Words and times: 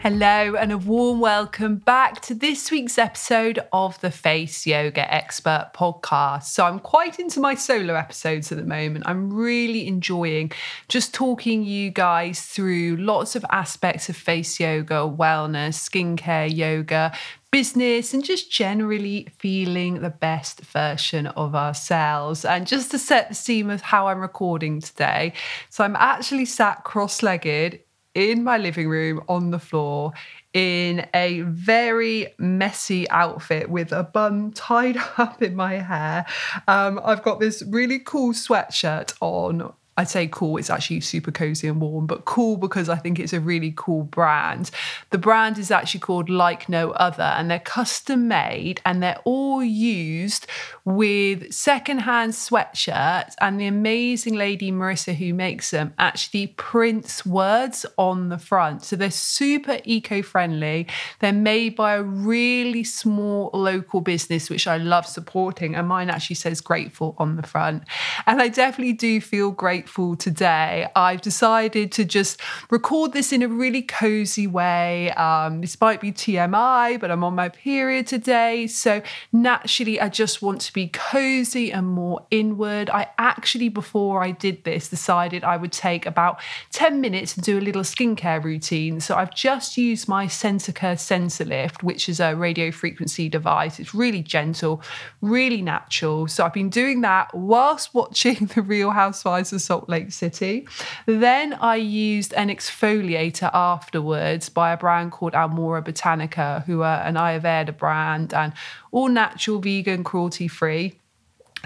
Hello, 0.00 0.54
and 0.54 0.70
a 0.70 0.78
warm 0.78 1.18
welcome 1.18 1.74
back 1.74 2.20
to 2.20 2.32
this 2.32 2.70
week's 2.70 2.98
episode 2.98 3.58
of 3.72 4.00
the 4.00 4.12
Face 4.12 4.64
Yoga 4.64 5.12
Expert 5.12 5.72
podcast. 5.74 6.44
So, 6.44 6.64
I'm 6.64 6.78
quite 6.78 7.18
into 7.18 7.40
my 7.40 7.56
solo 7.56 7.94
episodes 7.94 8.52
at 8.52 8.58
the 8.58 8.64
moment. 8.64 9.08
I'm 9.08 9.32
really 9.32 9.88
enjoying 9.88 10.52
just 10.86 11.12
talking 11.12 11.64
you 11.64 11.90
guys 11.90 12.42
through 12.42 12.96
lots 12.98 13.34
of 13.34 13.44
aspects 13.50 14.08
of 14.08 14.16
face 14.16 14.60
yoga, 14.60 15.00
wellness, 15.00 15.74
skincare 15.74 16.54
yoga, 16.54 17.12
business 17.50 18.12
and 18.14 18.24
just 18.24 18.52
generally 18.52 19.26
feeling 19.38 20.00
the 20.00 20.10
best 20.10 20.60
version 20.60 21.26
of 21.28 21.56
ourselves. 21.56 22.44
And 22.44 22.68
just 22.68 22.92
to 22.92 23.00
set 23.00 23.30
the 23.30 23.34
scene 23.34 23.70
of 23.70 23.80
how 23.80 24.06
I'm 24.06 24.20
recording 24.20 24.80
today, 24.80 25.32
so 25.70 25.82
I'm 25.82 25.96
actually 25.96 26.44
sat 26.44 26.84
cross 26.84 27.20
legged 27.20 27.80
in 28.18 28.42
my 28.42 28.58
living 28.58 28.88
room 28.88 29.22
on 29.28 29.52
the 29.52 29.60
floor 29.60 30.12
in 30.52 31.06
a 31.14 31.42
very 31.42 32.34
messy 32.36 33.08
outfit 33.10 33.70
with 33.70 33.92
a 33.92 34.02
bun 34.02 34.50
tied 34.50 34.96
up 35.18 35.40
in 35.40 35.54
my 35.54 35.74
hair. 35.74 36.26
Um, 36.66 37.00
I've 37.04 37.22
got 37.22 37.38
this 37.38 37.62
really 37.62 38.00
cool 38.00 38.32
sweatshirt 38.32 39.14
on 39.20 39.72
I'd 39.98 40.08
say 40.08 40.28
cool, 40.28 40.58
it's 40.58 40.70
actually 40.70 41.00
super 41.00 41.32
cozy 41.32 41.66
and 41.66 41.80
warm, 41.80 42.06
but 42.06 42.24
cool 42.24 42.56
because 42.56 42.88
I 42.88 42.94
think 42.94 43.18
it's 43.18 43.32
a 43.32 43.40
really 43.40 43.74
cool 43.76 44.04
brand. 44.04 44.70
The 45.10 45.18
brand 45.18 45.58
is 45.58 45.72
actually 45.72 45.98
called 45.98 46.30
Like 46.30 46.68
No 46.68 46.92
Other, 46.92 47.24
and 47.24 47.50
they're 47.50 47.58
custom 47.58 48.28
made 48.28 48.80
and 48.86 49.02
they're 49.02 49.18
all 49.24 49.60
used 49.64 50.46
with 50.84 51.52
secondhand 51.52 52.34
sweatshirts. 52.34 53.34
And 53.40 53.60
the 53.60 53.66
amazing 53.66 54.34
lady 54.36 54.70
Marissa 54.70 55.16
who 55.16 55.34
makes 55.34 55.72
them 55.72 55.92
actually 55.98 56.46
prints 56.46 57.26
words 57.26 57.84
on 57.96 58.28
the 58.28 58.38
front. 58.38 58.84
So 58.84 58.94
they're 58.94 59.10
super 59.10 59.80
eco 59.82 60.22
friendly. 60.22 60.86
They're 61.18 61.32
made 61.32 61.74
by 61.74 61.94
a 61.94 62.04
really 62.04 62.84
small 62.84 63.50
local 63.52 64.00
business, 64.00 64.48
which 64.48 64.68
I 64.68 64.76
love 64.76 65.06
supporting. 65.06 65.74
And 65.74 65.88
mine 65.88 66.08
actually 66.08 66.36
says 66.36 66.60
grateful 66.60 67.16
on 67.18 67.34
the 67.34 67.42
front. 67.42 67.82
And 68.28 68.40
I 68.40 68.46
definitely 68.46 68.92
do 68.92 69.20
feel 69.20 69.50
grateful 69.50 69.87
grateful 69.88 70.16
today. 70.16 70.86
I've 70.94 71.22
decided 71.22 71.90
to 71.92 72.04
just 72.04 72.38
record 72.68 73.14
this 73.14 73.32
in 73.32 73.42
a 73.42 73.48
really 73.48 73.80
cozy 73.80 74.46
way. 74.46 75.10
Um, 75.12 75.62
this 75.62 75.80
might 75.80 75.98
be 76.02 76.12
TMI, 76.12 77.00
but 77.00 77.10
I'm 77.10 77.24
on 77.24 77.34
my 77.34 77.48
period 77.48 78.06
today. 78.06 78.66
So 78.66 79.00
naturally, 79.32 79.98
I 79.98 80.10
just 80.10 80.42
want 80.42 80.60
to 80.62 80.74
be 80.74 80.88
cozy 80.88 81.72
and 81.72 81.86
more 81.86 82.26
inward. 82.30 82.90
I 82.90 83.08
actually, 83.16 83.70
before 83.70 84.22
I 84.22 84.32
did 84.32 84.64
this, 84.64 84.90
decided 84.90 85.42
I 85.42 85.56
would 85.56 85.72
take 85.72 86.04
about 86.04 86.38
10 86.72 87.00
minutes 87.00 87.34
and 87.34 87.42
do 87.42 87.58
a 87.58 87.62
little 87.62 87.82
skincare 87.82 88.44
routine. 88.44 89.00
So 89.00 89.16
I've 89.16 89.34
just 89.34 89.78
used 89.78 90.06
my 90.06 90.26
Sensica 90.26 90.98
Sensilift, 90.98 91.82
which 91.82 92.10
is 92.10 92.20
a 92.20 92.34
radio 92.34 92.70
frequency 92.70 93.30
device. 93.30 93.80
It's 93.80 93.94
really 93.94 94.22
gentle, 94.22 94.82
really 95.22 95.62
natural. 95.62 96.28
So 96.28 96.44
I've 96.44 96.52
been 96.52 96.68
doing 96.68 97.00
that 97.00 97.32
whilst 97.32 97.94
watching 97.94 98.50
The 98.54 98.60
Real 98.62 98.90
Housewives 98.90 99.52
of 99.52 99.60
Salt 99.60 99.77
Salt 99.78 99.88
Lake 99.88 100.12
City. 100.12 100.66
Then 101.06 101.54
I 101.54 101.76
used 101.76 102.34
an 102.34 102.48
exfoliator 102.48 103.50
afterwards 103.54 104.48
by 104.48 104.72
a 104.72 104.76
brand 104.76 105.12
called 105.12 105.34
Almora 105.34 105.84
Botanica, 105.84 106.64
who 106.64 106.82
are 106.82 107.00
an 107.02 107.14
Ayurveda 107.14 107.76
brand 107.76 108.34
and 108.34 108.52
all 108.90 109.08
natural, 109.08 109.60
vegan, 109.60 110.02
cruelty 110.02 110.48
free. 110.48 110.98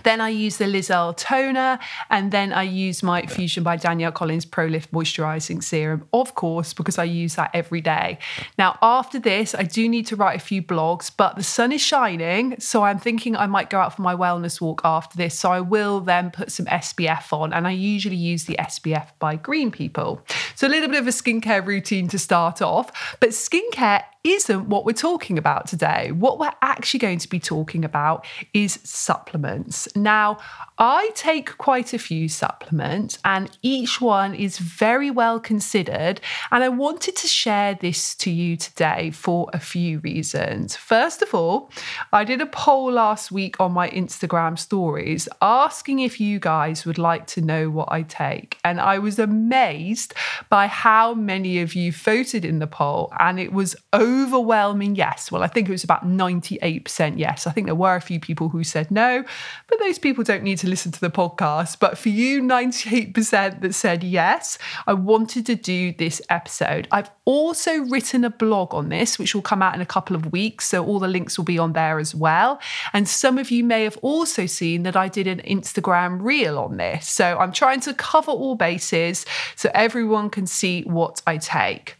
Then 0.02 0.20
I 0.20 0.28
use 0.28 0.56
the 0.56 0.66
Liz 0.66 0.90
Earle 0.90 1.14
toner, 1.14 1.78
and 2.10 2.32
then 2.32 2.52
I 2.52 2.62
use 2.62 3.02
my 3.02 3.26
Fusion 3.26 3.62
by 3.62 3.76
Danielle 3.76 4.12
Collins 4.12 4.44
Pro 4.44 4.66
Lift 4.66 4.92
Moisturizing 4.92 5.62
Serum, 5.62 6.06
of 6.12 6.34
course, 6.34 6.72
because 6.72 6.98
I 6.98 7.04
use 7.04 7.36
that 7.36 7.50
every 7.54 7.80
day. 7.80 8.18
Now, 8.58 8.78
after 8.82 9.18
this, 9.18 9.54
I 9.54 9.62
do 9.62 9.88
need 9.88 10.06
to 10.08 10.16
write 10.16 10.36
a 10.36 10.44
few 10.44 10.62
blogs, 10.62 11.10
but 11.14 11.36
the 11.36 11.42
sun 11.42 11.72
is 11.72 11.80
shining, 11.80 12.58
so 12.58 12.82
I'm 12.82 12.98
thinking 12.98 13.36
I 13.36 13.46
might 13.46 13.70
go 13.70 13.78
out 13.78 13.96
for 13.96 14.02
my 14.02 14.14
wellness 14.14 14.60
walk 14.60 14.80
after 14.84 15.16
this. 15.16 15.38
So 15.38 15.50
I 15.50 15.60
will 15.60 16.00
then 16.00 16.30
put 16.30 16.52
some 16.52 16.66
SPF 16.66 17.32
on, 17.32 17.52
and 17.52 17.66
I 17.66 17.72
usually 17.72 18.16
use 18.16 18.44
the 18.44 18.56
SPF 18.58 19.08
by 19.18 19.36
Green 19.36 19.70
People. 19.70 20.22
So 20.54 20.66
a 20.66 20.70
little 20.70 20.88
bit 20.88 21.00
of 21.00 21.06
a 21.06 21.10
skincare 21.10 21.64
routine 21.64 22.08
to 22.08 22.18
start 22.18 22.62
off, 22.62 23.16
but 23.20 23.30
skincare 23.30 24.04
isn't 24.24 24.68
what 24.68 24.84
we're 24.84 24.92
talking 24.92 25.36
about 25.36 25.66
today. 25.66 26.12
What 26.12 26.38
we're 26.38 26.52
actually 26.62 27.00
going 27.00 27.18
to 27.18 27.28
be 27.28 27.40
talking 27.40 27.84
about 27.84 28.24
is 28.54 28.78
supplements. 28.84 29.88
Now, 29.96 30.38
I 30.78 31.10
take 31.14 31.58
quite 31.58 31.92
a 31.92 31.98
few 31.98 32.28
supplements, 32.28 33.18
and 33.24 33.50
each 33.62 34.00
one 34.00 34.34
is 34.34 34.58
very 34.58 35.10
well 35.10 35.40
considered. 35.40 36.20
And 36.50 36.62
I 36.62 36.68
wanted 36.68 37.16
to 37.16 37.26
share 37.26 37.74
this 37.74 38.14
to 38.16 38.30
you 38.30 38.56
today 38.56 39.10
for 39.10 39.48
a 39.52 39.58
few 39.58 39.98
reasons. 40.00 40.76
First 40.76 41.22
of 41.22 41.34
all, 41.34 41.70
I 42.12 42.22
did 42.24 42.40
a 42.40 42.46
poll 42.46 42.92
last 42.92 43.32
week 43.32 43.60
on 43.60 43.72
my 43.72 43.90
Instagram 43.90 44.58
stories 44.58 45.28
asking 45.40 45.98
if 45.98 46.20
you 46.20 46.38
guys 46.38 46.84
would 46.84 46.98
like 46.98 47.26
to 47.28 47.40
know 47.40 47.70
what 47.70 47.90
I 47.90 48.02
take. 48.02 48.58
And 48.64 48.80
I 48.80 48.98
was 48.98 49.18
amazed 49.18 50.14
by 50.48 50.68
how 50.68 51.14
many 51.14 51.60
of 51.60 51.74
you 51.74 51.90
voted 51.90 52.44
in 52.44 52.60
the 52.60 52.66
poll, 52.66 53.12
and 53.18 53.40
it 53.40 53.52
was 53.52 53.74
over 53.92 54.11
overwhelming 54.12 54.94
yes. 54.96 55.32
Well, 55.32 55.42
I 55.42 55.46
think 55.46 55.68
it 55.68 55.72
was 55.72 55.84
about 55.84 56.06
98% 56.06 57.18
yes. 57.18 57.46
I 57.46 57.50
think 57.52 57.66
there 57.66 57.74
were 57.74 57.96
a 57.96 58.00
few 58.00 58.20
people 58.20 58.48
who 58.48 58.64
said 58.64 58.90
no, 58.90 59.24
but 59.68 59.78
those 59.78 59.98
people 59.98 60.24
don't 60.24 60.42
need 60.42 60.58
to 60.58 60.68
listen 60.68 60.92
to 60.92 61.00
the 61.00 61.10
podcast. 61.10 61.78
But 61.80 61.96
for 61.96 62.10
you, 62.10 62.42
98% 62.42 63.60
that 63.60 63.74
said 63.74 64.04
yes, 64.04 64.58
I 64.86 64.94
wanted 64.94 65.46
to 65.46 65.54
do 65.54 65.92
this 65.92 66.20
episode. 66.28 66.88
I've 66.90 67.10
also 67.24 67.78
written 67.84 68.24
a 68.24 68.30
blog 68.30 68.74
on 68.74 68.88
this, 68.88 69.18
which 69.18 69.34
will 69.34 69.42
come 69.42 69.62
out 69.62 69.74
in 69.74 69.80
a 69.80 69.86
couple 69.86 70.16
of 70.16 70.32
weeks. 70.32 70.66
So 70.66 70.84
all 70.84 70.98
the 70.98 71.08
links 71.08 71.38
will 71.38 71.44
be 71.44 71.58
on 71.58 71.72
there 71.72 71.98
as 71.98 72.14
well. 72.14 72.60
And 72.92 73.08
some 73.08 73.38
of 73.38 73.50
you 73.50 73.64
may 73.64 73.84
have 73.84 73.98
also 74.02 74.46
seen 74.46 74.82
that 74.82 74.96
I 74.96 75.08
did 75.08 75.26
an 75.26 75.40
Instagram 75.40 76.22
reel 76.22 76.58
on 76.58 76.76
this. 76.76 77.08
So 77.08 77.38
I'm 77.38 77.52
trying 77.52 77.80
to 77.80 77.94
cover 77.94 78.32
all 78.32 78.54
bases 78.54 79.24
so 79.56 79.70
everyone 79.74 80.30
can 80.30 80.46
see 80.46 80.82
what 80.82 81.22
I 81.26 81.38
take. 81.38 81.96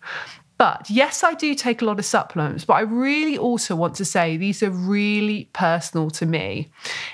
But 0.63 0.89
yes, 0.89 1.25
I 1.25 1.35
do 1.35 1.57
take 1.57 1.83
a 1.83 1.85
lot 1.85 1.99
of 1.99 2.05
supplements, 2.05 2.65
but 2.65 2.75
I 2.75 2.83
really 2.83 3.37
also 3.37 3.75
want 3.75 3.97
to 3.97 4.05
say 4.05 4.37
these 4.37 4.63
are 4.63 4.71
really 4.71 5.51
personal 5.53 6.09
to 6.11 6.25
me. 6.25 6.71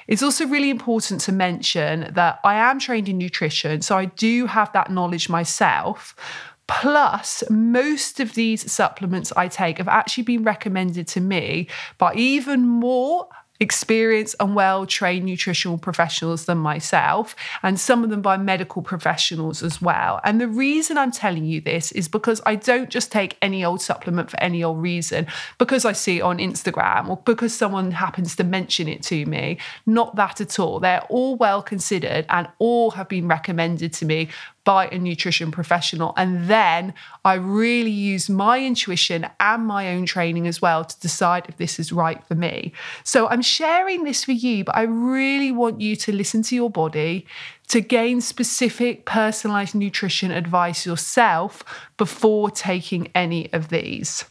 It's 0.07 0.23
also 0.23 0.47
really 0.47 0.69
important 0.69 1.23
to 1.23 1.33
mention 1.33 2.13
that 2.13 2.41
I 2.45 2.57
am 2.57 2.79
trained 2.79 3.09
in 3.09 3.17
nutrition, 3.17 3.81
so 3.81 3.97
I 3.97 4.05
do 4.05 4.45
have 4.45 4.71
that 4.75 4.91
knowledge 4.91 5.31
myself. 5.31 6.15
Plus, 6.67 7.43
most 7.49 8.21
of 8.21 8.35
these 8.35 8.71
supplements 8.71 9.33
I 9.35 9.49
take 9.49 9.79
have 9.79 9.89
actually 9.89 10.25
been 10.25 10.45
recommended 10.45 11.09
to 11.09 11.21
me 11.23 11.69
by 11.97 12.13
even 12.17 12.69
more 12.69 13.29
experienced 13.61 14.37
and 14.41 14.55
well 14.55 14.87
trained 14.87 15.25
nutritional 15.25 15.79
professionals 15.79 16.45
than 16.45 16.59
myself, 16.59 17.35
and 17.63 17.79
some 17.79 18.05
of 18.05 18.11
them 18.11 18.23
by 18.23 18.37
medical 18.37 18.83
professionals 18.83 19.63
as 19.63 19.83
well. 19.83 20.21
And 20.25 20.41
the 20.41 20.49
reason 20.49 20.97
I'm 20.97 21.13
telling 21.13 21.45
you 21.45 21.61
this 21.61 21.93
is 21.93 22.09
because 22.09 22.41
I 22.47 22.55
don't 22.55 22.89
just 22.89 23.11
take 23.11 23.37
any 23.43 23.65
old 23.65 23.81
supplement 23.81 24.31
for 24.31 24.41
any 24.41 24.63
old 24.63 24.81
reason, 24.81 25.27
because 25.59 25.85
I 25.85 25.93
see 25.93 26.19
it 26.19 26.23
on 26.23 26.39
Instagram 26.39 27.09
or 27.09 27.17
because 27.25 27.55
someone 27.55 27.91
happens 27.91 28.37
to 28.37 28.45
mention 28.45 28.89
it 28.89 29.03
to 29.05 29.27
me. 29.27 29.59
Not 29.87 30.17
that 30.17 30.41
at 30.41 30.59
all. 30.59 30.81
They're 30.81 31.05
all 31.09 31.37
well 31.37 31.63
considered 31.63 32.27
and 32.29 32.49
all 32.59 32.93
have 32.93 33.09
been 33.09 33.29
recommended 33.29 33.93
to 33.95 34.05
me 34.05 34.29
by 34.69 34.87
a 34.89 34.99
nutrition 34.99 35.51
professional. 35.51 36.13
And 36.19 36.47
then 36.47 36.93
I 37.25 37.37
really 37.37 37.91
use 37.91 38.29
my 38.29 38.63
intuition 38.63 39.27
and 39.41 39.67
my 39.67 39.95
own 39.95 40.05
training 40.05 40.47
as 40.47 40.61
well 40.61 40.85
to 40.85 41.01
decide 41.01 41.47
if 41.49 41.57
this 41.57 41.79
is 41.79 41.91
right 41.91 42.23
for 42.27 42.35
me. 42.35 42.75
So 43.03 43.29
I'm 43.29 43.41
sharing 43.41 44.05
this 44.05 44.25
for 44.25 44.33
you, 44.33 44.65
but 44.65 44.77
I 44.77 44.83
really 44.83 45.53
want 45.53 45.81
you 45.81 45.97
to 45.97 46.13
listen 46.13 46.43
to 46.43 46.55
your 46.55 46.69
body, 46.69 47.27
to 47.69 47.81
gain 47.81 48.21
specific 48.21 49.07
personalized 49.07 49.75
nutrition 49.75 50.33
advice 50.33 50.85
yourself 50.85 51.65
before 51.97 52.51
taking 52.51 53.11
any 53.15 53.51
of 53.55 53.71
these. 53.71 54.27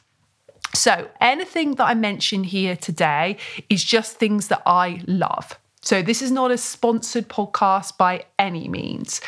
So, 0.76 1.10
anything 1.20 1.76
that 1.76 1.86
I 1.86 1.96
mention 1.96 2.44
here 2.44 2.76
today 2.76 3.38
is 3.70 3.84
just 3.84 4.18
things 4.18 4.50
that 4.50 4.62
I 4.68 5.02
love. 5.08 5.58
So, 5.82 6.04
this 6.04 6.22
is 6.22 6.30
not 6.30 6.52
a 6.52 6.58
sponsored 6.58 7.28
podcast 7.30 7.98
by 7.98 8.26
any 8.38 8.68
means. 8.68 9.22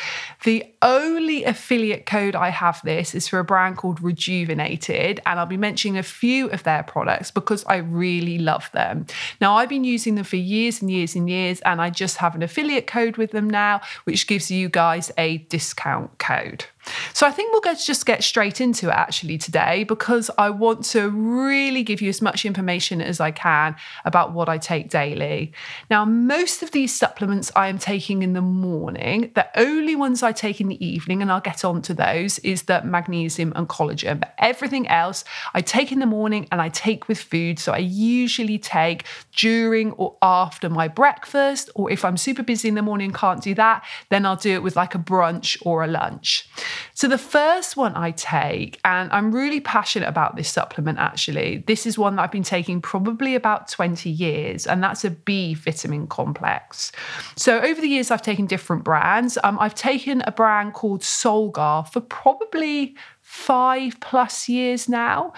The 0.44 0.69
only 0.82 1.44
affiliate 1.44 2.06
code 2.06 2.34
I 2.34 2.48
have 2.48 2.80
this 2.82 3.14
is 3.14 3.28
for 3.28 3.38
a 3.38 3.44
brand 3.44 3.76
called 3.76 4.02
Rejuvenated, 4.02 5.20
and 5.26 5.38
I'll 5.38 5.46
be 5.46 5.56
mentioning 5.56 5.98
a 5.98 6.02
few 6.02 6.48
of 6.50 6.62
their 6.62 6.82
products 6.82 7.30
because 7.30 7.64
I 7.66 7.76
really 7.76 8.38
love 8.38 8.70
them. 8.72 9.06
Now, 9.40 9.56
I've 9.56 9.68
been 9.68 9.84
using 9.84 10.14
them 10.14 10.24
for 10.24 10.36
years 10.36 10.80
and 10.80 10.90
years 10.90 11.14
and 11.14 11.28
years, 11.28 11.60
and 11.62 11.80
I 11.80 11.90
just 11.90 12.18
have 12.18 12.34
an 12.34 12.42
affiliate 12.42 12.86
code 12.86 13.16
with 13.16 13.32
them 13.32 13.48
now, 13.48 13.80
which 14.04 14.26
gives 14.26 14.50
you 14.50 14.68
guys 14.68 15.12
a 15.18 15.38
discount 15.38 16.18
code. 16.18 16.64
So 17.12 17.26
I 17.26 17.30
think 17.30 17.52
we'll 17.52 17.74
just 17.74 18.06
get 18.06 18.24
straight 18.24 18.60
into 18.60 18.88
it 18.88 18.94
actually 18.94 19.36
today 19.36 19.84
because 19.84 20.30
I 20.38 20.50
want 20.50 20.84
to 20.86 21.10
really 21.10 21.82
give 21.82 22.00
you 22.00 22.08
as 22.08 22.22
much 22.22 22.44
information 22.46 23.02
as 23.02 23.20
I 23.20 23.30
can 23.30 23.76
about 24.04 24.32
what 24.32 24.48
I 24.48 24.56
take 24.58 24.88
daily. 24.88 25.52
Now, 25.90 26.04
most 26.04 26.62
of 26.62 26.70
these 26.70 26.94
supplements 26.94 27.52
I 27.54 27.68
am 27.68 27.78
taking 27.78 28.22
in 28.22 28.32
the 28.32 28.40
morning. 28.40 29.30
The 29.34 29.46
only 29.56 29.94
ones 29.94 30.22
I 30.22 30.32
take 30.32 30.60
in 30.60 30.69
the 30.70 30.84
evening, 30.84 31.22
and 31.22 31.30
I'll 31.30 31.40
get 31.40 31.64
on 31.64 31.82
to 31.82 31.94
those, 31.94 32.38
is 32.40 32.62
the 32.62 32.82
magnesium 32.82 33.52
and 33.54 33.68
collagen. 33.68 34.20
But 34.20 34.34
everything 34.38 34.88
else 34.88 35.24
I 35.54 35.60
take 35.60 35.92
in 35.92 35.98
the 35.98 36.06
morning 36.06 36.48
and 36.50 36.60
I 36.60 36.68
take 36.68 37.08
with 37.08 37.20
food. 37.20 37.58
So 37.58 37.72
I 37.72 37.78
usually 37.78 38.58
take 38.58 39.04
during 39.36 39.92
or 39.92 40.16
after 40.22 40.68
my 40.70 40.88
breakfast, 40.88 41.70
or 41.74 41.90
if 41.90 42.04
I'm 42.04 42.16
super 42.16 42.42
busy 42.42 42.68
in 42.68 42.74
the 42.74 42.82
morning, 42.82 43.12
can't 43.12 43.42
do 43.42 43.54
that, 43.54 43.84
then 44.08 44.24
I'll 44.24 44.36
do 44.36 44.52
it 44.52 44.62
with 44.62 44.76
like 44.76 44.94
a 44.94 44.98
brunch 44.98 45.56
or 45.64 45.84
a 45.84 45.86
lunch. 45.86 46.48
So 46.94 47.08
the 47.08 47.18
first 47.18 47.76
one 47.76 47.94
I 47.94 48.12
take, 48.12 48.80
and 48.84 49.10
I'm 49.12 49.32
really 49.32 49.60
passionate 49.60 50.08
about 50.08 50.36
this 50.36 50.48
supplement 50.48 50.98
actually, 50.98 51.64
this 51.66 51.86
is 51.86 51.98
one 51.98 52.16
that 52.16 52.22
I've 52.22 52.32
been 52.32 52.42
taking 52.42 52.80
probably 52.80 53.34
about 53.34 53.68
20 53.68 54.08
years, 54.08 54.66
and 54.66 54.82
that's 54.82 55.04
a 55.04 55.10
B 55.10 55.54
vitamin 55.54 56.06
complex. 56.06 56.92
So 57.36 57.60
over 57.60 57.80
the 57.80 57.88
years, 57.88 58.10
I've 58.10 58.22
taken 58.22 58.46
different 58.46 58.84
brands. 58.84 59.38
Um, 59.42 59.58
I've 59.58 59.74
taken 59.74 60.22
a 60.26 60.32
brand 60.32 60.59
called 60.72 61.00
Solgar 61.02 61.90
for 61.90 62.00
probably 62.00 62.94
five 63.22 63.98
plus 64.00 64.48
years 64.48 64.88
now. 64.88 65.32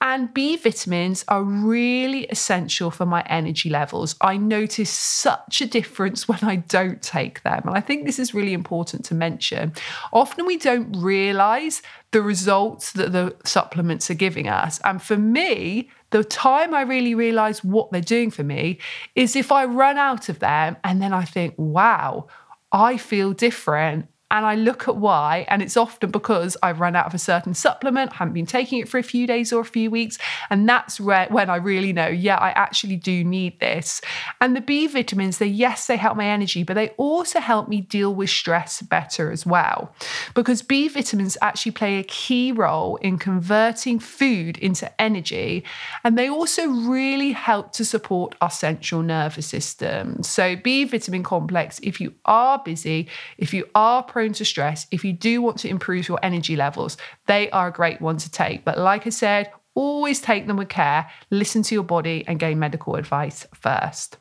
And 0.00 0.32
B 0.34 0.56
vitamins 0.56 1.24
are 1.28 1.42
really 1.42 2.24
essential 2.26 2.90
for 2.90 3.06
my 3.06 3.22
energy 3.22 3.70
levels. 3.70 4.14
I 4.20 4.36
notice 4.36 4.90
such 4.90 5.62
a 5.62 5.66
difference 5.66 6.28
when 6.28 6.40
I 6.42 6.56
don't 6.56 7.00
take 7.00 7.42
them. 7.42 7.62
And 7.64 7.76
I 7.76 7.80
think 7.80 8.04
this 8.04 8.18
is 8.18 8.34
really 8.34 8.52
important 8.52 9.06
to 9.06 9.14
mention. 9.14 9.72
Often 10.12 10.44
we 10.44 10.58
don't 10.58 10.92
realize 10.92 11.80
the 12.10 12.20
results 12.20 12.92
that 12.92 13.12
the 13.12 13.34
supplements 13.44 14.10
are 14.10 14.14
giving 14.14 14.48
us. 14.48 14.78
And 14.84 15.00
for 15.00 15.16
me, 15.16 15.90
the 16.10 16.24
time 16.24 16.74
I 16.74 16.82
really 16.82 17.14
realize 17.14 17.64
what 17.64 17.90
they're 17.90 18.00
doing 18.02 18.30
for 18.30 18.44
me 18.44 18.78
is 19.14 19.34
if 19.34 19.50
I 19.50 19.64
run 19.64 19.96
out 19.96 20.28
of 20.28 20.40
them 20.40 20.76
and 20.84 21.00
then 21.00 21.14
I 21.14 21.24
think, 21.24 21.54
wow, 21.56 22.26
I 22.70 22.98
feel 22.98 23.32
different 23.32 24.08
and 24.30 24.44
I 24.44 24.56
look 24.56 24.88
at 24.88 24.96
why, 24.96 25.46
and 25.48 25.62
it's 25.62 25.76
often 25.76 26.10
because 26.10 26.56
I've 26.62 26.80
run 26.80 26.96
out 26.96 27.06
of 27.06 27.14
a 27.14 27.18
certain 27.18 27.54
supplement, 27.54 28.14
haven't 28.14 28.34
been 28.34 28.46
taking 28.46 28.80
it 28.80 28.88
for 28.88 28.98
a 28.98 29.02
few 29.02 29.24
days 29.26 29.52
or 29.52 29.60
a 29.60 29.64
few 29.64 29.88
weeks. 29.88 30.18
And 30.50 30.68
that's 30.68 31.00
where, 31.00 31.28
when 31.30 31.48
I 31.48 31.56
really 31.56 31.92
know, 31.92 32.08
yeah, 32.08 32.36
I 32.36 32.50
actually 32.50 32.96
do 32.96 33.22
need 33.22 33.60
this. 33.60 34.00
And 34.40 34.56
the 34.56 34.60
B 34.60 34.88
vitamins, 34.88 35.38
they, 35.38 35.46
yes, 35.46 35.86
they 35.86 35.96
help 35.96 36.16
my 36.16 36.26
energy, 36.26 36.64
but 36.64 36.74
they 36.74 36.88
also 36.90 37.38
help 37.38 37.68
me 37.68 37.80
deal 37.82 38.14
with 38.14 38.28
stress 38.30 38.82
better 38.82 39.30
as 39.30 39.46
well. 39.46 39.94
Because 40.34 40.60
B 40.60 40.88
vitamins 40.88 41.36
actually 41.40 41.72
play 41.72 41.98
a 41.98 42.04
key 42.04 42.50
role 42.50 42.96
in 42.96 43.18
converting 43.18 44.00
food 44.00 44.58
into 44.58 45.00
energy. 45.00 45.62
And 46.02 46.18
they 46.18 46.28
also 46.28 46.66
really 46.66 47.30
help 47.30 47.72
to 47.74 47.84
support 47.84 48.34
our 48.40 48.50
central 48.50 49.02
nervous 49.02 49.46
system. 49.46 50.22
So, 50.24 50.56
B 50.56 50.84
vitamin 50.84 51.22
complex, 51.22 51.78
if 51.82 52.00
you 52.00 52.14
are 52.24 52.60
busy, 52.64 53.08
if 53.38 53.54
you 53.54 53.68
are 53.74 54.02
prone 54.16 54.32
to 54.32 54.46
stress, 54.46 54.86
if 54.90 55.04
you 55.04 55.12
do 55.12 55.42
want 55.42 55.58
to 55.58 55.68
improve 55.68 56.08
your 56.08 56.18
energy 56.22 56.56
levels, 56.56 56.96
they 57.26 57.50
are 57.50 57.68
a 57.68 57.70
great 57.70 58.00
one 58.00 58.16
to 58.16 58.30
take. 58.30 58.64
But 58.64 58.78
like 58.78 59.06
I 59.06 59.10
said, 59.10 59.52
always 59.74 60.22
take 60.22 60.46
them 60.46 60.56
with 60.56 60.70
care, 60.70 61.10
listen 61.30 61.62
to 61.64 61.74
your 61.74 61.84
body, 61.84 62.24
and 62.26 62.40
gain 62.40 62.58
medical 62.58 62.96
advice 62.96 63.46
first. 63.52 64.16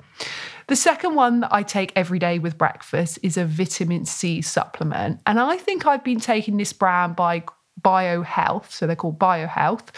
The 0.67 0.75
second 0.75 1.15
one 1.15 1.39
that 1.39 1.53
I 1.53 1.63
take 1.63 1.93
every 1.95 2.19
day 2.19 2.39
with 2.39 2.57
breakfast 2.57 3.19
is 3.23 3.37
a 3.37 3.45
vitamin 3.45 4.03
C 4.03 4.41
supplement. 4.41 5.21
And 5.25 5.39
I 5.39 5.55
think 5.55 5.87
I've 5.87 6.03
been 6.03 6.19
taking 6.19 6.57
this 6.57 6.73
brand 6.73 7.15
by 7.15 7.45
BioHealth, 7.79 8.69
so 8.71 8.87
they're 8.87 8.97
called 8.97 9.17
BioHealth 9.17 9.91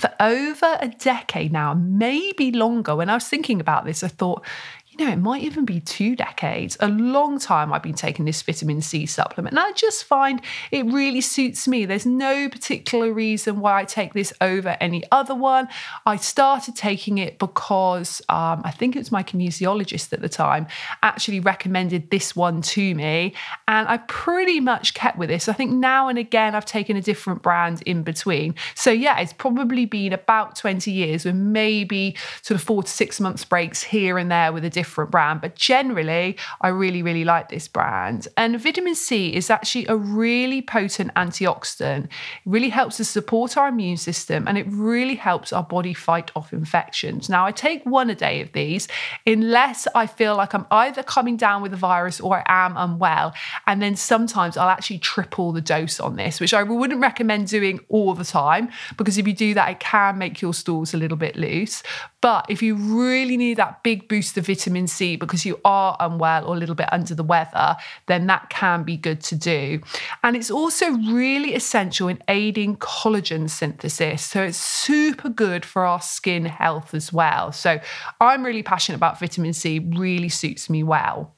for 0.00 0.10
over 0.18 0.78
a 0.80 0.88
decade 0.88 1.52
now, 1.52 1.74
maybe 1.74 2.50
longer. 2.50 2.96
When 2.96 3.08
I 3.08 3.14
was 3.14 3.28
thinking 3.28 3.60
about 3.60 3.84
this, 3.84 4.02
I 4.02 4.08
thought, 4.08 4.44
you 4.92 5.06
know, 5.06 5.10
it 5.10 5.16
might 5.16 5.42
even 5.42 5.64
be 5.64 5.80
two 5.80 6.14
decades, 6.14 6.76
a 6.78 6.88
long 6.88 7.38
time 7.38 7.72
I've 7.72 7.82
been 7.82 7.94
taking 7.94 8.26
this 8.26 8.42
vitamin 8.42 8.82
C 8.82 9.06
supplement. 9.06 9.52
And 9.52 9.58
I 9.58 9.72
just 9.72 10.04
find 10.04 10.42
it 10.70 10.84
really 10.84 11.22
suits 11.22 11.66
me. 11.66 11.86
There's 11.86 12.04
no 12.04 12.50
particular 12.50 13.10
reason 13.10 13.60
why 13.60 13.80
I 13.80 13.84
take 13.86 14.12
this 14.12 14.34
over 14.42 14.76
any 14.80 15.02
other 15.10 15.34
one. 15.34 15.68
I 16.04 16.16
started 16.16 16.76
taking 16.76 17.16
it 17.16 17.38
because 17.38 18.20
um, 18.28 18.60
I 18.66 18.70
think 18.70 18.94
it 18.94 18.98
was 18.98 19.10
my 19.10 19.22
kinesiologist 19.22 20.12
at 20.12 20.20
the 20.20 20.28
time 20.28 20.66
actually 21.02 21.40
recommended 21.40 22.10
this 22.10 22.36
one 22.36 22.60
to 22.60 22.94
me. 22.94 23.32
And 23.68 23.88
I 23.88 23.96
pretty 23.96 24.60
much 24.60 24.92
kept 24.92 25.16
with 25.16 25.30
this. 25.30 25.48
I 25.48 25.54
think 25.54 25.72
now 25.72 26.08
and 26.08 26.18
again 26.18 26.54
I've 26.54 26.66
taken 26.66 26.98
a 26.98 27.02
different 27.02 27.40
brand 27.40 27.82
in 27.86 28.02
between. 28.02 28.56
So, 28.74 28.90
yeah, 28.90 29.20
it's 29.20 29.32
probably 29.32 29.86
been 29.86 30.12
about 30.12 30.54
20 30.56 30.90
years 30.90 31.24
with 31.24 31.34
maybe 31.34 32.14
sort 32.42 32.60
of 32.60 32.66
four 32.66 32.82
to 32.82 32.90
six 32.90 33.20
months 33.20 33.42
breaks 33.46 33.82
here 33.82 34.18
and 34.18 34.30
there 34.30 34.52
with 34.52 34.66
a 34.66 34.68
different 34.68 34.81
different 34.82 35.12
brand, 35.12 35.40
but 35.40 35.54
generally, 35.54 36.36
I 36.60 36.68
really, 36.68 37.02
really 37.02 37.24
like 37.24 37.48
this 37.48 37.68
brand. 37.68 38.26
And 38.36 38.60
vitamin 38.60 38.96
C 38.96 39.32
is 39.32 39.48
actually 39.48 39.86
a 39.86 39.96
really 39.96 40.60
potent 40.60 41.14
antioxidant. 41.14 42.04
It 42.06 42.10
really 42.44 42.70
helps 42.70 42.96
to 42.96 43.04
support 43.04 43.56
our 43.56 43.68
immune 43.68 43.96
system 43.96 44.48
and 44.48 44.58
it 44.58 44.66
really 44.68 45.14
helps 45.14 45.52
our 45.52 45.62
body 45.62 45.94
fight 45.94 46.32
off 46.34 46.52
infections. 46.52 47.28
Now, 47.28 47.46
I 47.46 47.52
take 47.52 47.84
one 47.84 48.10
a 48.10 48.16
day 48.16 48.40
of 48.40 48.50
these 48.52 48.88
unless 49.24 49.86
I 49.94 50.06
feel 50.08 50.34
like 50.36 50.52
I'm 50.52 50.66
either 50.70 51.04
coming 51.04 51.36
down 51.36 51.62
with 51.62 51.72
a 51.72 51.76
virus 51.76 52.20
or 52.20 52.38
I 52.38 52.64
am 52.64 52.76
unwell. 52.76 53.34
And 53.68 53.80
then 53.80 53.94
sometimes 53.94 54.56
I'll 54.56 54.68
actually 54.68 54.98
triple 54.98 55.52
the 55.52 55.60
dose 55.60 56.00
on 56.00 56.16
this, 56.16 56.40
which 56.40 56.54
I 56.54 56.64
wouldn't 56.64 57.00
recommend 57.00 57.46
doing 57.46 57.78
all 57.88 58.14
the 58.14 58.24
time 58.24 58.70
because 58.96 59.16
if 59.16 59.28
you 59.28 59.32
do 59.32 59.54
that, 59.54 59.70
it 59.70 59.80
can 59.80 60.18
make 60.18 60.42
your 60.42 60.54
stools 60.54 60.92
a 60.92 60.96
little 60.96 61.16
bit 61.16 61.36
loose. 61.36 61.84
But 62.22 62.46
if 62.48 62.62
you 62.62 62.76
really 62.76 63.36
need 63.36 63.56
that 63.58 63.82
big 63.82 64.08
boost 64.08 64.38
of 64.38 64.46
vitamin 64.46 64.71
C 64.86 65.16
because 65.16 65.44
you 65.44 65.60
are 65.64 65.96
unwell 66.00 66.46
or 66.46 66.54
a 66.54 66.58
little 66.58 66.74
bit 66.74 66.88
under 66.92 67.14
the 67.14 67.22
weather, 67.22 67.76
then 68.06 68.26
that 68.26 68.50
can 68.50 68.82
be 68.82 68.96
good 68.96 69.20
to 69.22 69.36
do. 69.36 69.80
And 70.22 70.36
it's 70.36 70.50
also 70.50 70.90
really 70.90 71.54
essential 71.54 72.08
in 72.08 72.22
aiding 72.28 72.76
collagen 72.76 73.48
synthesis. 73.48 74.22
So 74.22 74.42
it's 74.42 74.58
super 74.58 75.28
good 75.28 75.64
for 75.64 75.84
our 75.84 76.00
skin 76.00 76.44
health 76.44 76.94
as 76.94 77.12
well. 77.12 77.52
So 77.52 77.80
I'm 78.20 78.44
really 78.44 78.62
passionate 78.62 78.96
about 78.96 79.20
vitamin 79.20 79.52
C, 79.52 79.78
really 79.78 80.28
suits 80.28 80.68
me 80.68 80.82
well. 80.82 81.34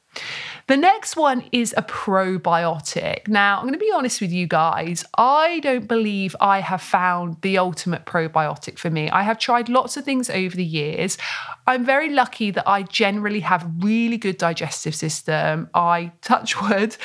The 0.67 0.77
next 0.77 1.17
one 1.17 1.45
is 1.53 1.75
a 1.77 1.83
probiotic. 1.83 3.29
Now, 3.29 3.57
I'm 3.57 3.65
going 3.65 3.75
to 3.75 3.79
be 3.79 3.93
honest 3.93 4.21
with 4.21 4.33
you 4.33 4.47
guys. 4.47 5.05
I 5.19 5.61
don't 5.61 5.87
believe 5.87 6.35
I 6.41 6.61
have 6.61 6.81
found 6.81 7.37
the 7.43 7.59
ultimate 7.59 8.07
probiotic 8.07 8.79
for 8.79 8.91
me. 8.91 9.11
I 9.11 9.23
have 9.23 9.39
tried 9.39 9.69
lots 9.69 9.97
of 9.97 10.05
things 10.05 10.31
over 10.31 10.57
the 10.57 10.65
years. 10.65 11.19
I'm 11.67 11.85
very 11.85 12.11
lucky 12.11 12.51
that 12.51 12.69
I 12.69 12.83
generally 12.83 13.41
have 13.41 13.71
really 13.79 14.19
good 14.19 14.39
digestive 14.39 14.95
system. 14.95 15.71
I 15.75 16.13
touch 16.21 16.61
wood 16.61 16.97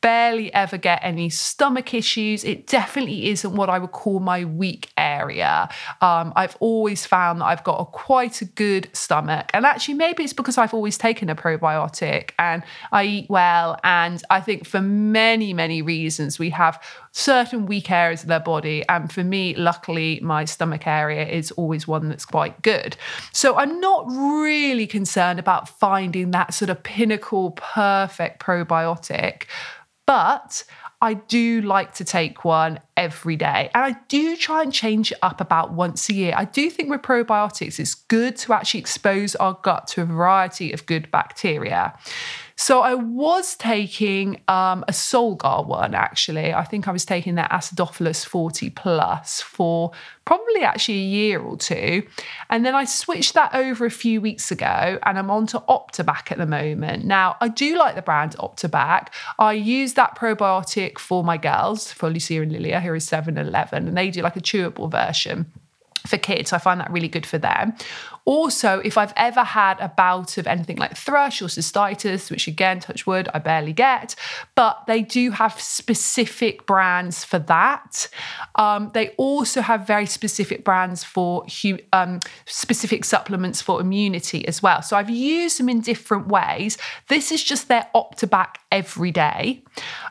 barely 0.00 0.52
ever 0.54 0.78
get 0.78 1.00
any 1.02 1.28
stomach 1.28 1.92
issues. 1.92 2.44
It 2.44 2.66
definitely 2.66 3.30
isn't 3.30 3.54
what 3.54 3.68
I 3.68 3.78
would 3.78 3.92
call 3.92 4.20
my 4.20 4.44
weak 4.44 4.90
area. 4.96 5.68
Um, 6.00 6.32
I've 6.36 6.56
always 6.60 7.04
found 7.04 7.40
that 7.40 7.46
I've 7.46 7.64
got 7.64 7.80
a 7.80 7.84
quite 7.84 8.40
a 8.40 8.44
good 8.44 8.88
stomach. 8.92 9.50
And 9.52 9.66
actually, 9.66 9.94
maybe 9.94 10.22
it's 10.22 10.32
because 10.32 10.56
I've 10.56 10.74
always 10.74 10.96
taken 10.96 11.28
a 11.28 11.34
probiotic 11.34 12.30
and 12.38 12.62
I 12.92 13.04
eat 13.04 13.26
well. 13.28 13.78
And 13.82 14.22
I 14.30 14.40
think 14.40 14.66
for 14.66 14.80
many, 14.80 15.52
many 15.52 15.82
reasons, 15.82 16.38
we 16.38 16.50
have 16.50 16.82
certain 17.10 17.66
weak 17.66 17.90
areas 17.90 18.22
of 18.22 18.28
their 18.28 18.40
body. 18.40 18.84
And 18.88 19.12
for 19.12 19.24
me, 19.24 19.54
luckily, 19.56 20.20
my 20.22 20.44
stomach 20.44 20.86
area 20.86 21.26
is 21.26 21.50
always 21.52 21.88
one 21.88 22.08
that's 22.08 22.24
quite 22.24 22.62
good. 22.62 22.96
So 23.32 23.56
I'm 23.56 23.80
not 23.80 24.06
really 24.08 24.86
concerned 24.86 25.40
about 25.40 25.68
finding 25.68 26.30
that 26.30 26.54
sort 26.54 26.70
of 26.70 26.82
pinnacle 26.84 27.52
perfect 27.52 28.40
probiotic. 28.40 29.44
But 30.08 30.64
I 31.02 31.12
do 31.12 31.60
like 31.60 31.92
to 31.96 32.04
take 32.04 32.42
one 32.42 32.80
every 32.98 33.36
day. 33.36 33.70
And 33.74 33.84
I 33.84 33.98
do 34.08 34.36
try 34.36 34.62
and 34.62 34.72
change 34.72 35.12
it 35.12 35.18
up 35.22 35.40
about 35.40 35.72
once 35.72 36.10
a 36.10 36.14
year. 36.14 36.34
I 36.36 36.44
do 36.44 36.68
think 36.68 36.90
with 36.90 37.00
probiotics, 37.00 37.78
it's 37.78 37.94
good 37.94 38.36
to 38.38 38.52
actually 38.52 38.80
expose 38.80 39.36
our 39.36 39.56
gut 39.62 39.86
to 39.88 40.02
a 40.02 40.04
variety 40.04 40.72
of 40.72 40.84
good 40.84 41.08
bacteria. 41.12 41.96
So 42.60 42.80
I 42.80 42.94
was 42.94 43.54
taking 43.54 44.40
um, 44.48 44.84
a 44.88 44.92
Solgar 44.92 45.64
one 45.64 45.94
actually. 45.94 46.52
I 46.52 46.64
think 46.64 46.88
I 46.88 46.90
was 46.90 47.04
taking 47.04 47.36
that 47.36 47.52
Acidophilus 47.52 48.26
40 48.26 48.70
plus 48.70 49.40
for 49.40 49.92
probably 50.24 50.62
actually 50.62 50.98
a 50.98 51.06
year 51.06 51.40
or 51.40 51.56
two. 51.56 52.02
And 52.50 52.66
then 52.66 52.74
I 52.74 52.84
switched 52.84 53.34
that 53.34 53.54
over 53.54 53.86
a 53.86 53.90
few 53.90 54.20
weeks 54.20 54.50
ago 54.50 54.98
and 55.04 55.16
I'm 55.16 55.30
on 55.30 55.46
to 55.46 55.60
Optibac 55.60 56.32
at 56.32 56.38
the 56.38 56.46
moment. 56.46 57.04
Now, 57.04 57.36
I 57.40 57.46
do 57.46 57.78
like 57.78 57.94
the 57.94 58.02
brand 58.02 58.36
Optibac. 58.38 59.10
I 59.38 59.52
use 59.52 59.94
that 59.94 60.18
probiotic 60.18 60.98
for 60.98 61.22
my 61.22 61.36
girls, 61.36 61.92
for 61.92 62.10
Lucia 62.10 62.42
and 62.42 62.50
Lilia, 62.50 62.80
who 62.88 62.96
are 62.96 63.00
7 63.00 63.38
and 63.38 63.48
11, 63.48 63.88
and 63.88 63.96
they 63.96 64.10
do 64.10 64.22
like 64.22 64.36
a 64.36 64.40
chewable 64.40 64.90
version 64.90 65.50
for 66.06 66.18
kids. 66.18 66.50
So 66.50 66.56
I 66.56 66.58
find 66.58 66.80
that 66.80 66.90
really 66.90 67.08
good 67.08 67.26
for 67.26 67.38
them. 67.38 67.74
Also, 68.28 68.80
if 68.80 68.98
I've 68.98 69.14
ever 69.16 69.42
had 69.42 69.80
a 69.80 69.88
bout 69.88 70.36
of 70.36 70.46
anything 70.46 70.76
like 70.76 70.94
thrush 70.94 71.40
or 71.40 71.46
cystitis, 71.46 72.30
which 72.30 72.46
again, 72.46 72.78
touch 72.78 73.06
wood, 73.06 73.26
I 73.32 73.38
barely 73.38 73.72
get, 73.72 74.14
but 74.54 74.84
they 74.86 75.00
do 75.00 75.30
have 75.30 75.58
specific 75.58 76.66
brands 76.66 77.24
for 77.24 77.38
that. 77.38 78.06
Um, 78.56 78.90
they 78.92 79.14
also 79.16 79.62
have 79.62 79.86
very 79.86 80.04
specific 80.04 80.62
brands 80.62 81.02
for 81.02 81.46
um, 81.94 82.20
specific 82.44 83.06
supplements 83.06 83.62
for 83.62 83.80
immunity 83.80 84.46
as 84.46 84.62
well. 84.62 84.82
So 84.82 84.98
I've 84.98 85.08
used 85.08 85.58
them 85.58 85.70
in 85.70 85.80
different 85.80 86.28
ways. 86.28 86.76
This 87.08 87.32
is 87.32 87.42
just 87.42 87.68
their 87.68 87.88
Optibac 87.94 88.56
every 88.70 89.10
day, 89.10 89.64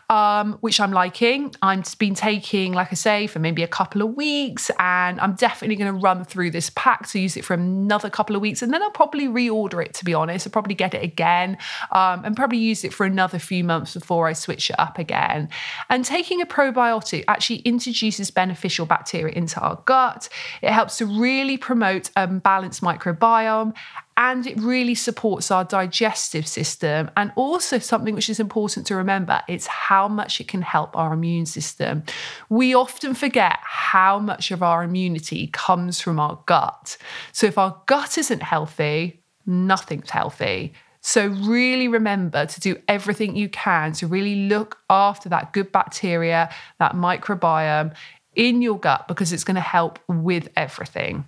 um, 0.10 0.54
which 0.62 0.80
I'm 0.80 0.92
liking. 0.92 1.54
I've 1.62 1.96
been 2.00 2.16
taking, 2.16 2.74
like 2.74 2.88
I 2.92 2.96
say, 2.96 3.28
for 3.28 3.38
maybe 3.38 3.62
a 3.62 3.68
couple 3.68 4.02
of 4.02 4.16
weeks, 4.16 4.72
and 4.80 5.22
I'm 5.22 5.36
definitely 5.36 5.76
going 5.76 5.94
to 5.94 6.00
run 6.00 6.26
through 6.26 6.50
this 6.50 6.72
pack 6.72 7.08
to 7.10 7.20
use 7.20 7.38
it 7.38 7.46
for 7.46 7.54
another 7.54 8.07
couple 8.10 8.36
of 8.36 8.42
weeks, 8.42 8.62
and 8.62 8.74
then 8.74 8.82
I'll 8.82 8.92
probably 8.92 9.28
reorder 9.28 9.84
it. 9.84 9.94
To 9.96 10.06
be 10.06 10.14
honest, 10.14 10.48
I'll 10.48 10.52
probably 10.52 10.76
get 10.76 10.94
it 10.94 11.04
again, 11.04 11.58
um, 11.92 12.24
and 12.26 12.36
probably 12.36 12.58
use 12.58 12.84
it 12.84 12.94
for 12.94 13.06
another 13.06 13.40
few 13.40 13.64
months 13.64 13.94
before 13.94 14.28
I 14.28 14.34
switch 14.34 14.70
it 14.70 14.80
up 14.80 14.98
again. 14.98 15.50
And 15.90 16.06
taking 16.06 16.42
a 16.42 16.46
probiotic 16.46 17.24
actually 17.28 17.60
introduces 17.60 18.32
beneficial 18.32 18.86
bacteria 18.86 19.34
into 19.34 19.60
our 19.60 19.82
gut. 19.86 20.30
It 20.62 20.72
helps 20.72 20.98
to 20.98 21.06
really 21.06 21.58
promote 21.58 22.10
a 22.16 22.28
balanced 22.28 22.82
microbiome 22.82 23.74
and 24.18 24.48
it 24.48 24.60
really 24.60 24.96
supports 24.96 25.52
our 25.52 25.64
digestive 25.64 26.48
system. 26.48 27.12
And 27.16 27.32
also, 27.36 27.78
something 27.78 28.16
which 28.16 28.30
is 28.30 28.40
important 28.40 28.88
to 28.88 28.96
remember 28.96 29.42
it's 29.48 29.68
how 29.68 30.08
much 30.08 30.42
it 30.42 30.48
can 30.48 30.64
help 30.64 30.98
our 30.98 31.14
immune 31.14 31.46
system. 31.46 32.04
We 32.50 32.74
often 32.74 33.14
forget 33.14 33.60
how 33.62 34.18
much 34.18 34.50
of 34.50 34.64
our 34.64 34.84
immunity 34.84 35.48
comes 35.48 36.02
from 36.02 36.20
our 36.20 36.42
gut. 36.48 36.98
So, 37.32 37.46
if 37.46 37.60
our 37.60 37.80
gut 37.86 38.18
isn't 38.18 38.42
healthy, 38.42 39.22
nothing's 39.46 40.10
healthy. 40.10 40.74
So, 41.02 41.28
really 41.28 41.88
remember 41.88 42.48
to 42.48 42.60
do 42.60 42.76
everything 42.88 43.36
you 43.36 43.50
can 43.50 43.94
to 43.94 44.08
really 44.08 44.48
look 44.48 44.80
after 44.90 45.30
that 45.30 45.54
good 45.54 45.72
bacteria, 45.72 46.50
that 46.80 46.94
microbiome 46.94 47.96
in 48.36 48.64
your 48.64 48.80
gut, 48.80 49.08
because 49.08 49.32
it's 49.32 49.44
going 49.44 49.56
to 49.56 49.62
help 49.62 50.00
with 50.08 50.50
everything. 50.56 51.26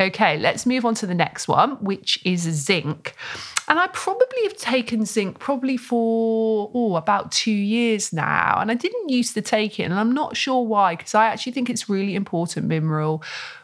Okay, 0.00 0.38
let's 0.38 0.66
move 0.66 0.84
on 0.84 0.94
to 0.96 1.06
the 1.06 1.14
next 1.14 1.46
one, 1.46 1.72
which 1.76 2.18
is 2.24 2.42
zinc. 2.42 3.14
And 3.68 3.78
I 3.78 3.86
probably 3.88 4.42
have 4.42 4.56
taken 4.56 5.04
zinc 5.04 5.38
probably 5.38 5.76
for 5.76 6.70
oh 6.74 6.96
about 6.96 7.30
two 7.30 7.52
years 7.52 8.12
now. 8.12 8.58
And 8.60 8.70
I 8.70 8.74
didn't 8.74 9.08
used 9.08 9.34
to 9.34 9.42
take 9.42 9.78
it, 9.78 9.84
and 9.84 9.94
I'm 9.94 10.12
not 10.12 10.36
sure 10.36 10.66
why, 10.66 10.96
because 10.96 11.14
I 11.14 11.26
actually 11.26 11.52
think 11.52 11.70
it's 11.70 11.88
really 11.88 12.14
important 12.14 12.66
mineral 12.66 13.22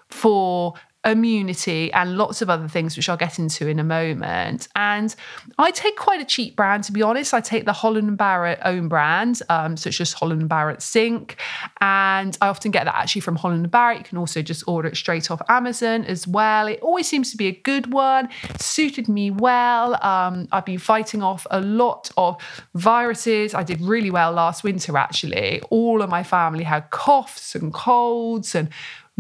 for 0.09 0.75
immunity 1.05 1.91
and 1.93 2.19
lots 2.19 2.43
of 2.43 2.51
other 2.51 2.69
things 2.69 2.97
which 2.97 3.09
I'll 3.09 3.17
get 3.17 3.39
into 3.39 3.67
in 3.67 3.79
a 3.79 3.85
moment. 3.85 4.69
And 4.77 5.15
I 5.59 5.71
take 5.71 5.97
quite 5.97 6.21
a 6.21 6.25
cheap 6.25 6.57
brand 6.57 6.85
to 6.85 6.93
be 6.93 7.03
honest. 7.03 7.33
I 7.33 7.41
take 7.41 7.65
the 7.65 7.73
Holland 7.73 8.09
and 8.09 8.19
Barrett 8.19 8.59
own 8.65 8.89
brand, 8.89 9.41
um, 9.49 9.77
so 9.77 9.89
it's 9.89 9.97
just 9.97 10.15
Holland 10.15 10.41
and 10.41 10.49
Barrett 10.49 10.83
Zinc, 10.83 11.37
and 11.81 12.37
I 12.41 12.49
often 12.49 12.71
get 12.71 12.85
that 12.85 12.95
actually 12.95 13.23
from 13.23 13.37
Holland 13.37 13.65
and 13.65 13.71
Barrett. 13.71 13.99
You 13.99 14.05
can 14.05 14.19
also 14.19 14.43
just 14.43 14.65
order 14.67 14.89
it 14.89 14.97
straight 14.97 15.31
off 15.31 15.41
Amazon 15.49 16.05
as 16.05 16.27
well. 16.27 16.67
It 16.67 16.81
always 16.81 17.09
seems 17.09 17.31
to 17.31 17.37
be 17.37 17.47
a 17.47 17.53
good 17.53 17.93
one. 17.93 18.29
suited 18.59 19.09
me 19.09 19.31
well. 19.31 20.03
Um, 20.05 20.49
I've 20.53 20.67
been 20.67 20.79
fighting 20.79 21.23
off 21.23 21.47
a 21.51 21.61
lot 21.61 22.11
of 22.17 22.37
viruses. 22.75 23.55
I 23.55 23.63
did 23.63 23.81
really 23.81 24.11
well 24.11 24.33
last 24.33 24.65
winter 24.65 24.97
actually. 24.97 25.61
All 25.71 26.03
of 26.03 26.11
my 26.11 26.23
family 26.23 26.65
had 26.65 26.91
coughs 26.91 27.55
and 27.55 27.73
colds 27.73 28.55
and 28.55 28.69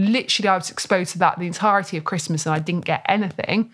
literally 0.00 0.49
I 0.49 0.57
was 0.57 0.71
exposed 0.71 1.12
to 1.12 1.19
that 1.19 1.38
the 1.38 1.47
entirety 1.47 1.97
of 1.97 2.04
Christmas 2.04 2.47
and 2.47 2.54
I 2.54 2.59
didn't 2.59 2.85
get 2.85 3.04
anything. 3.09 3.71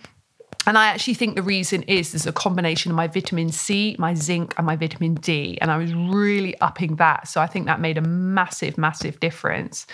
And 0.66 0.76
I 0.76 0.88
actually 0.88 1.14
think 1.14 1.36
the 1.36 1.42
reason 1.42 1.82
is 1.84 2.10
there's 2.10 2.26
a 2.26 2.32
combination 2.32 2.90
of 2.90 2.96
my 2.96 3.06
vitamin 3.06 3.52
C, 3.52 3.94
my 4.00 4.14
zinc, 4.14 4.52
and 4.58 4.66
my 4.66 4.74
vitamin 4.74 5.14
D. 5.14 5.58
And 5.60 5.70
I 5.70 5.76
was 5.76 5.94
really 5.94 6.58
upping 6.60 6.96
that. 6.96 7.28
So 7.28 7.40
I 7.40 7.46
think 7.46 7.66
that 7.66 7.78
made 7.78 7.96
a 7.96 8.00
massive, 8.00 8.76
massive 8.76 9.20
difference 9.20 9.86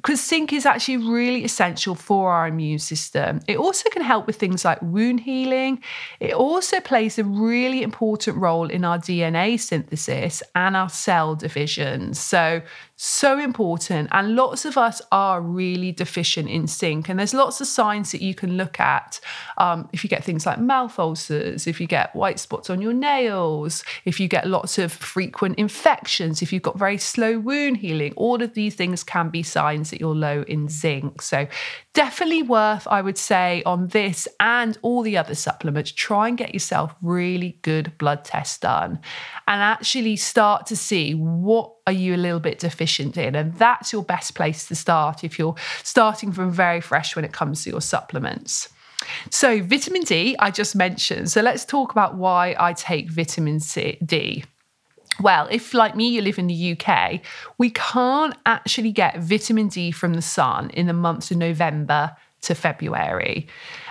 because 0.00 0.24
zinc 0.24 0.50
is 0.54 0.64
actually 0.64 0.96
really 0.96 1.44
essential 1.44 1.94
for 1.94 2.32
our 2.32 2.48
immune 2.48 2.78
system. 2.78 3.40
It 3.46 3.58
also 3.58 3.90
can 3.90 4.00
help 4.00 4.26
with 4.26 4.36
things 4.36 4.64
like 4.64 4.80
wound 4.80 5.20
healing. 5.20 5.82
It 6.20 6.32
also 6.32 6.80
plays 6.80 7.18
a 7.18 7.24
really 7.24 7.82
important 7.82 8.38
role 8.38 8.70
in 8.70 8.82
our 8.82 8.98
DNA 8.98 9.60
synthesis 9.60 10.42
and 10.54 10.74
our 10.74 10.88
cell 10.88 11.34
division. 11.34 12.14
So, 12.14 12.62
so 13.02 13.38
important. 13.38 14.10
And 14.12 14.36
lots 14.36 14.66
of 14.66 14.76
us 14.76 15.00
are 15.10 15.40
really 15.40 15.90
deficient 15.90 16.50
in 16.50 16.66
zinc. 16.66 17.08
And 17.08 17.18
there's 17.18 17.32
lots 17.32 17.58
of 17.62 17.66
signs 17.66 18.12
that 18.12 18.20
you 18.20 18.34
can 18.34 18.58
look 18.58 18.78
at 18.78 19.18
um, 19.56 19.88
if 19.94 20.04
you 20.04 20.10
get 20.10 20.22
things 20.22 20.44
like 20.44 20.60
mouth 20.60 20.98
ulcers, 20.98 21.66
if 21.66 21.80
you 21.80 21.86
get 21.86 22.14
white 22.14 22.38
spots 22.38 22.68
on 22.68 22.82
your 22.82 22.92
nails, 22.92 23.82
if 24.04 24.20
you 24.20 24.28
get 24.28 24.46
lots 24.46 24.78
of 24.78 24.92
frequent 24.92 25.58
infections, 25.58 26.42
if 26.42 26.52
you've 26.52 26.62
got 26.62 26.78
very 26.78 26.98
slow 26.98 27.38
wound 27.38 27.78
healing. 27.78 28.12
All 28.16 28.42
of 28.42 28.52
these 28.52 28.74
things 28.74 29.02
can 29.02 29.30
be 29.30 29.42
signs 29.42 29.88
that 29.90 30.00
you're 30.00 30.14
low 30.14 30.42
in 30.46 30.68
zinc. 30.68 31.22
So, 31.22 31.46
definitely 31.94 32.42
worth, 32.42 32.86
I 32.86 33.00
would 33.00 33.18
say, 33.18 33.62
on 33.64 33.88
this 33.88 34.28
and 34.38 34.76
all 34.82 35.02
the 35.02 35.16
other 35.16 35.34
supplements, 35.34 35.90
try 35.90 36.28
and 36.28 36.36
get 36.36 36.52
yourself 36.52 36.94
really 37.00 37.58
good 37.62 37.96
blood 37.96 38.24
tests 38.24 38.58
done 38.58 39.00
and 39.48 39.62
actually 39.62 40.16
start 40.16 40.66
to 40.66 40.76
see 40.76 41.14
what 41.14 41.79
are 41.86 41.92
you 41.92 42.14
a 42.14 42.16
little 42.16 42.40
bit 42.40 42.58
deficient 42.58 43.16
in? 43.16 43.34
And 43.34 43.54
that's 43.54 43.92
your 43.92 44.02
best 44.02 44.34
place 44.34 44.66
to 44.68 44.74
start 44.74 45.24
if 45.24 45.38
you're 45.38 45.56
starting 45.82 46.32
from 46.32 46.50
very 46.50 46.80
fresh 46.80 47.16
when 47.16 47.24
it 47.24 47.32
comes 47.32 47.64
to 47.64 47.70
your 47.70 47.80
supplements. 47.80 48.68
So 49.30 49.62
vitamin 49.62 50.02
d 50.02 50.36
i 50.38 50.50
just 50.50 50.76
mentioned. 50.76 51.30
So 51.30 51.40
let's 51.40 51.64
talk 51.64 51.90
about 51.92 52.16
why 52.16 52.54
i 52.58 52.72
take 52.72 53.10
vitamin 53.10 53.60
C, 53.60 53.98
d. 54.04 54.44
Well, 55.20 55.48
if 55.50 55.74
like 55.74 55.96
me, 55.96 56.08
you 56.08 56.22
live 56.22 56.38
in 56.38 56.46
the 56.46 56.76
UK, 56.78 57.20
we 57.58 57.70
can't 57.70 58.34
actually 58.46 58.92
get 58.92 59.18
vitamin 59.18 59.68
D 59.68 59.90
from 59.90 60.14
the 60.14 60.22
sun 60.22 60.70
in 60.70 60.86
the 60.86 60.94
months 60.94 61.30
of 61.30 61.36
November 61.36 62.16
to 62.42 62.54
February. 62.54 63.46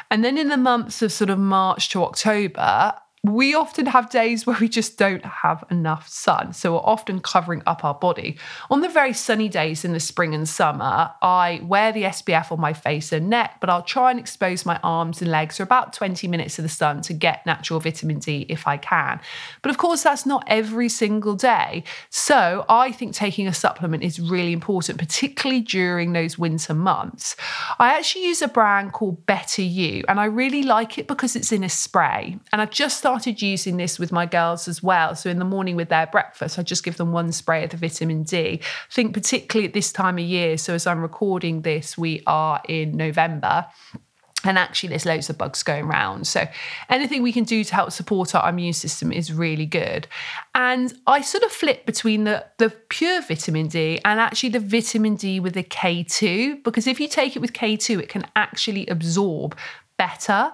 And 0.09 0.23
then 0.23 0.37
in 0.37 0.47
the 0.47 0.57
months 0.57 1.01
of 1.03 1.11
sort 1.11 1.29
of 1.29 1.37
March 1.37 1.89
to 1.89 2.03
October, 2.03 2.93
we 3.25 3.53
often 3.53 3.85
have 3.85 4.09
days 4.09 4.47
where 4.47 4.57
we 4.61 4.69
just 4.69 4.97
don't 4.97 5.25
have 5.25 5.65
enough 5.69 6.07
sun. 6.07 6.53
So 6.53 6.73
we're 6.73 6.79
often 6.79 7.19
covering 7.19 7.61
up 7.67 7.83
our 7.83 7.93
body. 7.93 8.37
On 8.69 8.79
the 8.79 8.87
very 8.87 9.11
sunny 9.11 9.49
days 9.49 9.83
in 9.83 9.91
the 9.91 9.99
spring 9.99 10.33
and 10.33 10.47
summer, 10.47 11.11
I 11.21 11.59
wear 11.63 11.91
the 11.91 12.03
SPF 12.03 12.49
on 12.49 12.61
my 12.61 12.71
face 12.71 13.11
and 13.11 13.29
neck, 13.29 13.57
but 13.59 13.69
I'll 13.69 13.83
try 13.83 14.11
and 14.11 14.19
expose 14.21 14.65
my 14.65 14.79
arms 14.83 15.21
and 15.21 15.29
legs 15.29 15.57
for 15.57 15.63
about 15.63 15.91
20 15.91 16.29
minutes 16.29 16.55
to 16.55 16.61
the 16.61 16.69
sun 16.69 17.01
to 17.01 17.13
get 17.13 17.45
natural 17.45 17.81
vitamin 17.81 18.19
D 18.19 18.45
if 18.47 18.65
I 18.65 18.77
can. 18.77 19.19
But 19.61 19.71
of 19.71 19.77
course, 19.77 20.03
that's 20.03 20.25
not 20.25 20.45
every 20.47 20.87
single 20.87 21.35
day. 21.35 21.83
So 22.09 22.63
I 22.69 22.93
think 22.93 23.15
taking 23.15 23.47
a 23.47 23.53
supplement 23.53 24.01
is 24.01 24.21
really 24.21 24.53
important, 24.53 24.97
particularly 24.97 25.61
during 25.61 26.13
those 26.13 26.39
winter 26.39 26.73
months. 26.73 27.35
I 27.79 27.97
actually 27.97 28.27
use 28.27 28.41
a 28.41 28.47
brand 28.47 28.93
called 28.93 29.25
Better 29.25 29.61
You, 29.61 30.05
and 30.07 30.21
I 30.21 30.25
really 30.25 30.63
like 30.63 30.97
it 30.97 31.07
because 31.07 31.35
it's 31.35 31.51
in 31.51 31.65
a 31.65 31.69
spray. 31.69 32.37
And 32.53 32.61
I've 32.61 32.71
just 32.71 33.03
started 33.09 33.41
using 33.41 33.77
this 33.77 33.97
with 33.97 34.11
my 34.11 34.27
girls 34.27 34.67
as 34.67 34.83
well. 34.83 35.15
So 35.15 35.31
in 35.31 35.39
the 35.39 35.45
morning 35.45 35.75
with 35.75 35.89
their 35.89 36.05
breakfast, 36.05 36.59
I 36.59 36.61
just 36.61 36.83
give 36.83 36.97
them 36.97 37.11
one 37.11 37.31
spray 37.31 37.63
of 37.63 37.71
the 37.71 37.77
vitamin 37.77 38.21
D. 38.21 38.59
I 38.61 38.93
think 38.93 39.15
particularly 39.15 39.67
at 39.67 39.73
this 39.73 39.91
time 39.91 40.19
of 40.19 40.25
year. 40.25 40.59
So 40.59 40.75
as 40.75 40.85
I'm 40.85 41.01
recording 41.01 41.63
this, 41.63 41.97
we 41.97 42.21
are 42.27 42.61
in 42.69 42.95
November. 42.95 43.65
And 44.43 44.59
actually, 44.59 44.89
there's 44.89 45.07
loads 45.07 45.29
of 45.29 45.37
bugs 45.39 45.63
going 45.63 45.85
around. 45.85 46.25
So, 46.25 46.47
anything 46.87 47.23
we 47.23 47.33
can 47.33 47.43
do 47.43 47.61
to 47.61 47.75
help 47.75 47.91
support 47.91 48.33
our 48.33 48.47
immune 48.47 48.71
system 48.71 49.11
is 49.11 49.33
really 49.33 49.65
good. 49.65 50.07
And 50.55 50.93
I 51.05 51.19
sort 51.19 51.43
of 51.43 51.51
flip 51.51 51.85
between 51.85 52.23
the, 52.23 52.45
the 52.57 52.69
pure 52.87 53.21
vitamin 53.21 53.67
D 53.67 53.99
and 54.05 54.17
actually 54.17 54.49
the 54.49 54.61
vitamin 54.61 55.15
D 55.15 55.41
with 55.41 55.55
the 55.55 55.63
K2, 55.63 56.63
because 56.63 56.87
if 56.87 57.01
you 57.01 57.09
take 57.09 57.35
it 57.35 57.39
with 57.39 57.51
K2, 57.51 57.99
it 57.99 58.07
can 58.07 58.25
actually 58.37 58.87
absorb 58.87 59.57
better. 59.99 60.51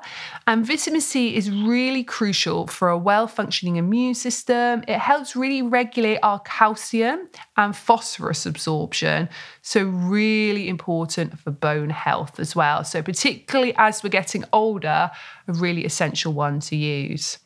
And 0.48 0.66
vitamin 0.66 1.00
C 1.00 1.36
is 1.36 1.50
really 1.52 2.04
crucial 2.04 2.68
for 2.68 2.90
a 2.90 2.98
well 2.98 3.28
functioning 3.28 3.78
immune 3.78 4.16
system. 4.16 4.84
It 4.88 4.98
helps 4.98 5.36
really 5.36 5.62
regulate 5.62 6.20
our 6.24 6.40
calcium 6.40 7.30
and 7.56 7.74
phosphorus 7.76 8.46
absorption. 8.46 9.30
So, 9.62 9.84
really 9.86 10.68
important 10.68 11.40
for 11.40 11.52
bone 11.52 11.92
health 11.92 12.40
as 12.40 12.56
well. 12.56 12.84
So, 12.84 13.02
particularly 13.02 13.74
as 13.78 14.04
we're 14.04 14.10
getting 14.10 14.44
older, 14.52 15.12
a 15.48 15.54
really 15.54 15.86
essential 15.86 16.34
one 16.34 16.60
to 16.62 16.76
use. 16.76 17.38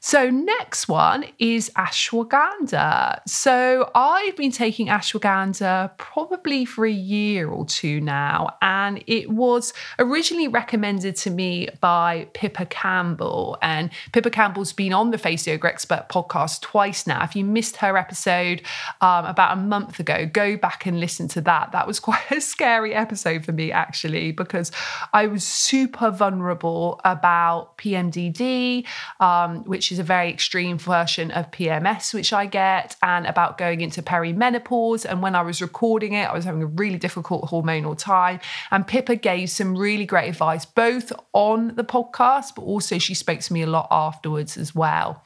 So, 0.00 0.30
next 0.30 0.88
one 0.88 1.24
is 1.38 1.70
ashwagandha. 1.76 3.20
So, 3.26 3.90
I've 3.94 4.36
been 4.36 4.52
taking 4.52 4.88
ashwagandha 4.88 5.96
probably 5.98 6.64
for 6.64 6.86
a 6.86 6.90
year 6.90 7.48
or 7.48 7.64
two 7.64 8.00
now, 8.00 8.56
and 8.62 9.02
it 9.06 9.30
was 9.30 9.72
originally 9.98 10.48
recommended 10.48 11.16
to 11.16 11.30
me 11.30 11.68
by 11.80 12.28
Pippa 12.34 12.66
Campbell. 12.66 13.58
And 13.62 13.90
Pippa 14.12 14.30
Campbell's 14.30 14.72
been 14.72 14.92
on 14.92 15.10
the 15.10 15.18
Face 15.18 15.46
Yoga 15.46 15.68
Expert 15.68 16.06
podcast 16.08 16.60
twice 16.60 17.06
now. 17.06 17.22
If 17.22 17.36
you 17.36 17.44
missed 17.44 17.76
her 17.76 17.96
episode 17.96 18.62
um, 19.00 19.24
about 19.24 19.56
a 19.56 19.60
month 19.60 20.00
ago, 20.00 20.26
go 20.26 20.56
back 20.56 20.86
and 20.86 21.00
listen 21.00 21.28
to 21.28 21.40
that. 21.42 21.72
That 21.72 21.86
was 21.86 22.00
quite 22.10 22.30
a 22.30 22.40
scary 22.40 22.94
episode 22.94 23.44
for 23.44 23.52
me, 23.52 23.72
actually, 23.72 24.32
because 24.32 24.72
I 25.12 25.26
was 25.26 25.44
super 25.44 26.10
vulnerable 26.10 27.00
about 27.04 27.76
PMDD. 27.78 28.86
Um, 29.20 29.59
which 29.66 29.92
is 29.92 29.98
a 29.98 30.02
very 30.02 30.28
extreme 30.28 30.78
version 30.78 31.30
of 31.30 31.50
PMS, 31.50 32.14
which 32.14 32.32
I 32.32 32.46
get, 32.46 32.96
and 33.02 33.26
about 33.26 33.58
going 33.58 33.80
into 33.80 34.02
perimenopause. 34.02 35.04
And 35.04 35.22
when 35.22 35.34
I 35.34 35.42
was 35.42 35.60
recording 35.62 36.12
it, 36.12 36.28
I 36.28 36.34
was 36.34 36.44
having 36.44 36.62
a 36.62 36.66
really 36.66 36.98
difficult 36.98 37.50
hormonal 37.50 37.96
time. 37.96 38.40
And 38.70 38.86
Pippa 38.86 39.16
gave 39.16 39.50
some 39.50 39.76
really 39.76 40.06
great 40.06 40.28
advice, 40.28 40.64
both 40.64 41.12
on 41.32 41.74
the 41.76 41.84
podcast, 41.84 42.54
but 42.56 42.62
also 42.62 42.98
she 42.98 43.14
spoke 43.14 43.40
to 43.40 43.52
me 43.52 43.62
a 43.62 43.66
lot 43.66 43.88
afterwards 43.90 44.56
as 44.56 44.74
well. 44.74 45.24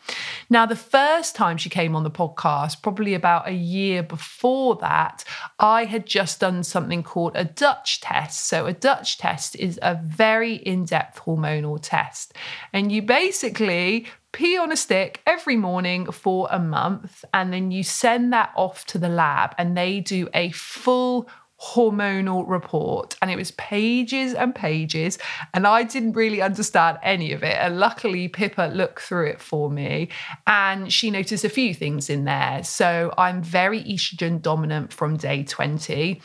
Now, 0.50 0.66
the 0.66 0.76
first 0.76 1.34
time 1.34 1.56
she 1.56 1.70
came 1.70 1.94
on 1.96 2.02
the 2.02 2.10
podcast, 2.10 2.82
probably 2.82 3.14
about 3.14 3.48
a 3.48 3.52
year 3.52 4.02
before 4.02 4.76
that, 4.76 5.24
I 5.58 5.84
had 5.84 6.06
just 6.06 6.40
done 6.40 6.62
something 6.62 7.02
called 7.02 7.32
a 7.34 7.44
Dutch 7.44 8.00
test. 8.00 8.46
So, 8.46 8.66
a 8.66 8.72
Dutch 8.72 9.18
test 9.18 9.56
is 9.56 9.78
a 9.82 10.00
very 10.04 10.56
in 10.56 10.84
depth 10.84 11.20
hormonal 11.20 11.78
test. 11.80 12.34
And 12.72 12.90
you 12.90 13.02
basically 13.02 14.06
pee 14.34 14.58
on 14.58 14.72
a 14.72 14.76
stick 14.76 15.22
every 15.26 15.56
morning 15.56 16.10
for 16.10 16.48
a 16.50 16.58
month, 16.58 17.24
and 17.32 17.52
then 17.52 17.70
you 17.70 17.82
send 17.82 18.32
that 18.32 18.52
off 18.56 18.84
to 18.86 18.98
the 18.98 19.08
lab, 19.08 19.54
and 19.56 19.76
they 19.76 20.00
do 20.00 20.28
a 20.34 20.50
full 20.50 21.28
hormonal 21.60 22.44
report. 22.46 23.16
And 23.22 23.30
it 23.30 23.36
was 23.36 23.52
pages 23.52 24.34
and 24.34 24.54
pages 24.54 25.18
and 25.54 25.66
I 25.66 25.84
didn't 25.84 26.12
really 26.12 26.42
understand 26.42 26.98
any 27.02 27.32
of 27.32 27.42
it. 27.42 27.56
And 27.58 27.78
luckily 27.78 28.28
Pippa 28.28 28.70
looked 28.74 29.00
through 29.00 29.28
it 29.28 29.40
for 29.40 29.70
me 29.70 30.08
and 30.46 30.92
she 30.92 31.10
noticed 31.10 31.44
a 31.44 31.48
few 31.48 31.72
things 31.72 32.10
in 32.10 32.24
there. 32.24 32.62
So 32.64 33.14
I'm 33.16 33.42
very 33.42 33.82
estrogen 33.84 34.42
dominant 34.42 34.92
from 34.92 35.16
day 35.16 35.44
20 35.44 36.20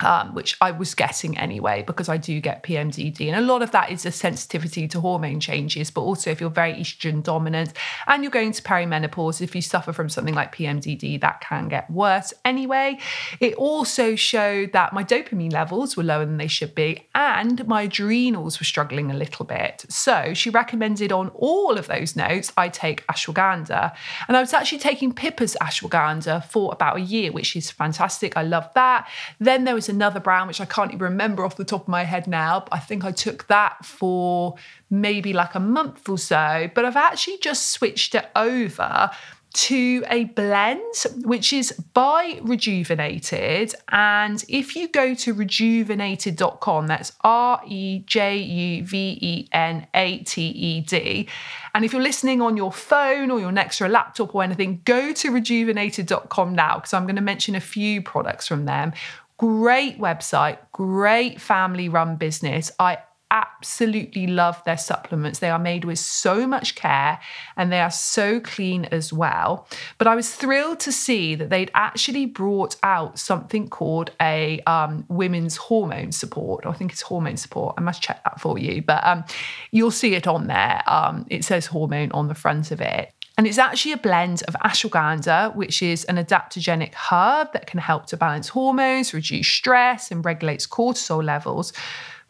um, 0.00 0.34
which 0.34 0.56
I 0.60 0.70
was 0.70 0.94
getting 0.94 1.36
anyway, 1.38 1.82
because 1.86 2.08
I 2.08 2.16
do 2.16 2.40
get 2.40 2.62
PMDD. 2.62 3.28
And 3.28 3.36
a 3.36 3.40
lot 3.40 3.62
of 3.62 3.70
that 3.72 3.90
is 3.90 4.04
a 4.06 4.12
sensitivity 4.12 4.88
to 4.88 5.00
hormone 5.00 5.40
changes, 5.40 5.90
but 5.90 6.02
also 6.02 6.30
if 6.30 6.40
you're 6.40 6.50
very 6.50 6.74
estrogen 6.74 7.22
dominant 7.22 7.72
and 8.06 8.22
you're 8.22 8.30
going 8.30 8.52
to 8.52 8.62
perimenopause, 8.62 9.40
if 9.40 9.54
you 9.54 9.62
suffer 9.62 9.92
from 9.92 10.08
something 10.08 10.34
like 10.34 10.54
PMDD, 10.54 11.20
that 11.20 11.40
can 11.40 11.68
get 11.68 11.90
worse 11.90 12.32
anyway. 12.44 12.98
It 13.40 13.54
also 13.54 14.14
showed 14.16 14.72
that 14.72 14.92
my 14.92 15.04
dopamine 15.04 15.52
levels 15.52 15.96
were 15.96 16.02
lower 16.02 16.24
than 16.24 16.36
they 16.36 16.46
should 16.46 16.74
be 16.74 17.08
and 17.14 17.66
my 17.66 17.82
adrenals 17.82 18.60
were 18.60 18.64
struggling 18.64 19.10
a 19.10 19.14
little 19.14 19.44
bit. 19.44 19.84
So 19.88 20.34
she 20.34 20.50
recommended 20.50 21.12
on 21.12 21.28
all 21.34 21.78
of 21.78 21.86
those 21.86 22.16
notes, 22.16 22.52
I 22.56 22.68
take 22.68 23.06
ashwagandha. 23.06 23.94
And 24.28 24.36
I 24.36 24.40
was 24.40 24.52
actually 24.52 24.78
taking 24.78 25.12
Pippa's 25.12 25.56
ashwagandha 25.60 26.44
for 26.44 26.72
about 26.72 26.96
a 26.96 27.00
year, 27.00 27.32
which 27.32 27.56
is 27.56 27.70
fantastic. 27.70 28.36
I 28.36 28.42
love 28.42 28.68
that. 28.74 29.08
Then 29.38 29.64
there 29.64 29.74
was 29.86 29.94
another 29.94 30.20
brand 30.20 30.48
which 30.48 30.60
I 30.60 30.64
can't 30.64 30.90
even 30.90 31.02
remember 31.02 31.44
off 31.44 31.56
the 31.56 31.64
top 31.64 31.82
of 31.82 31.88
my 31.88 32.04
head 32.04 32.26
now. 32.26 32.60
But 32.60 32.74
I 32.74 32.78
think 32.78 33.04
I 33.04 33.12
took 33.12 33.46
that 33.48 33.84
for 33.84 34.56
maybe 34.90 35.32
like 35.32 35.54
a 35.54 35.60
month 35.60 36.08
or 36.08 36.18
so. 36.18 36.70
But 36.74 36.84
I've 36.84 36.96
actually 36.96 37.38
just 37.38 37.70
switched 37.70 38.14
it 38.14 38.28
over 38.34 39.10
to 39.56 40.04
a 40.10 40.24
blend 40.24 40.94
which 41.24 41.50
is 41.50 41.72
by 41.94 42.38
Rejuvenated. 42.42 43.74
And 43.88 44.44
if 44.48 44.76
you 44.76 44.88
go 44.88 45.14
to 45.14 45.34
rejuvenated.com, 45.34 46.86
that's 46.88 47.12
R 47.22 47.62
E 47.66 48.00
J 48.00 48.36
U 48.36 48.84
V 48.84 49.18
E 49.20 49.48
N 49.52 49.86
A 49.94 50.18
T 50.18 50.42
E 50.42 50.80
D. 50.82 51.28
And 51.74 51.84
if 51.86 51.92
you're 51.92 52.02
listening 52.02 52.42
on 52.42 52.56
your 52.56 52.72
phone 52.72 53.30
or 53.30 53.40
your 53.40 53.52
Next 53.52 53.80
or 53.80 53.86
a 53.86 53.88
laptop 53.88 54.34
or 54.34 54.42
anything, 54.42 54.82
go 54.84 55.12
to 55.14 55.30
rejuvenated.com 55.30 56.54
now 56.54 56.74
because 56.76 56.92
I'm 56.92 57.04
going 57.04 57.16
to 57.16 57.22
mention 57.22 57.54
a 57.54 57.60
few 57.60 58.02
products 58.02 58.46
from 58.46 58.66
them. 58.66 58.92
Great 59.38 59.98
website, 59.98 60.58
great 60.72 61.40
family 61.40 61.88
run 61.88 62.16
business. 62.16 62.70
I 62.78 62.98
absolutely 63.30 64.26
love 64.26 64.62
their 64.64 64.78
supplements. 64.78 65.40
They 65.40 65.50
are 65.50 65.58
made 65.58 65.84
with 65.84 65.98
so 65.98 66.46
much 66.46 66.74
care 66.74 67.18
and 67.56 67.72
they 67.72 67.80
are 67.80 67.90
so 67.90 68.40
clean 68.40 68.84
as 68.86 69.12
well. 69.12 69.66
But 69.98 70.06
I 70.06 70.14
was 70.14 70.34
thrilled 70.34 70.80
to 70.80 70.92
see 70.92 71.34
that 71.34 71.50
they'd 71.50 71.70
actually 71.74 72.26
brought 72.26 72.76
out 72.82 73.18
something 73.18 73.68
called 73.68 74.10
a 74.20 74.60
um, 74.60 75.04
women's 75.08 75.56
hormone 75.56 76.12
support. 76.12 76.66
I 76.66 76.72
think 76.72 76.92
it's 76.92 77.02
hormone 77.02 77.36
support. 77.36 77.74
I 77.76 77.80
must 77.80 78.02
check 78.02 78.22
that 78.24 78.40
for 78.40 78.58
you, 78.58 78.82
but 78.82 79.04
um, 79.04 79.24
you'll 79.70 79.90
see 79.90 80.14
it 80.14 80.26
on 80.26 80.46
there. 80.46 80.82
Um, 80.86 81.26
it 81.28 81.44
says 81.44 81.66
hormone 81.66 82.12
on 82.12 82.28
the 82.28 82.34
front 82.34 82.70
of 82.70 82.80
it. 82.80 83.12
And 83.36 83.46
it's 83.46 83.58
actually 83.58 83.92
a 83.92 83.98
blend 83.98 84.42
of 84.48 84.54
ashwagandha, 84.64 85.54
which 85.54 85.82
is 85.82 86.04
an 86.04 86.16
adaptogenic 86.16 86.94
herb 86.94 87.52
that 87.52 87.66
can 87.66 87.80
help 87.80 88.06
to 88.06 88.16
balance 88.16 88.48
hormones, 88.48 89.12
reduce 89.12 89.46
stress, 89.46 90.10
and 90.10 90.24
regulates 90.24 90.66
cortisol 90.66 91.22
levels. 91.22 91.72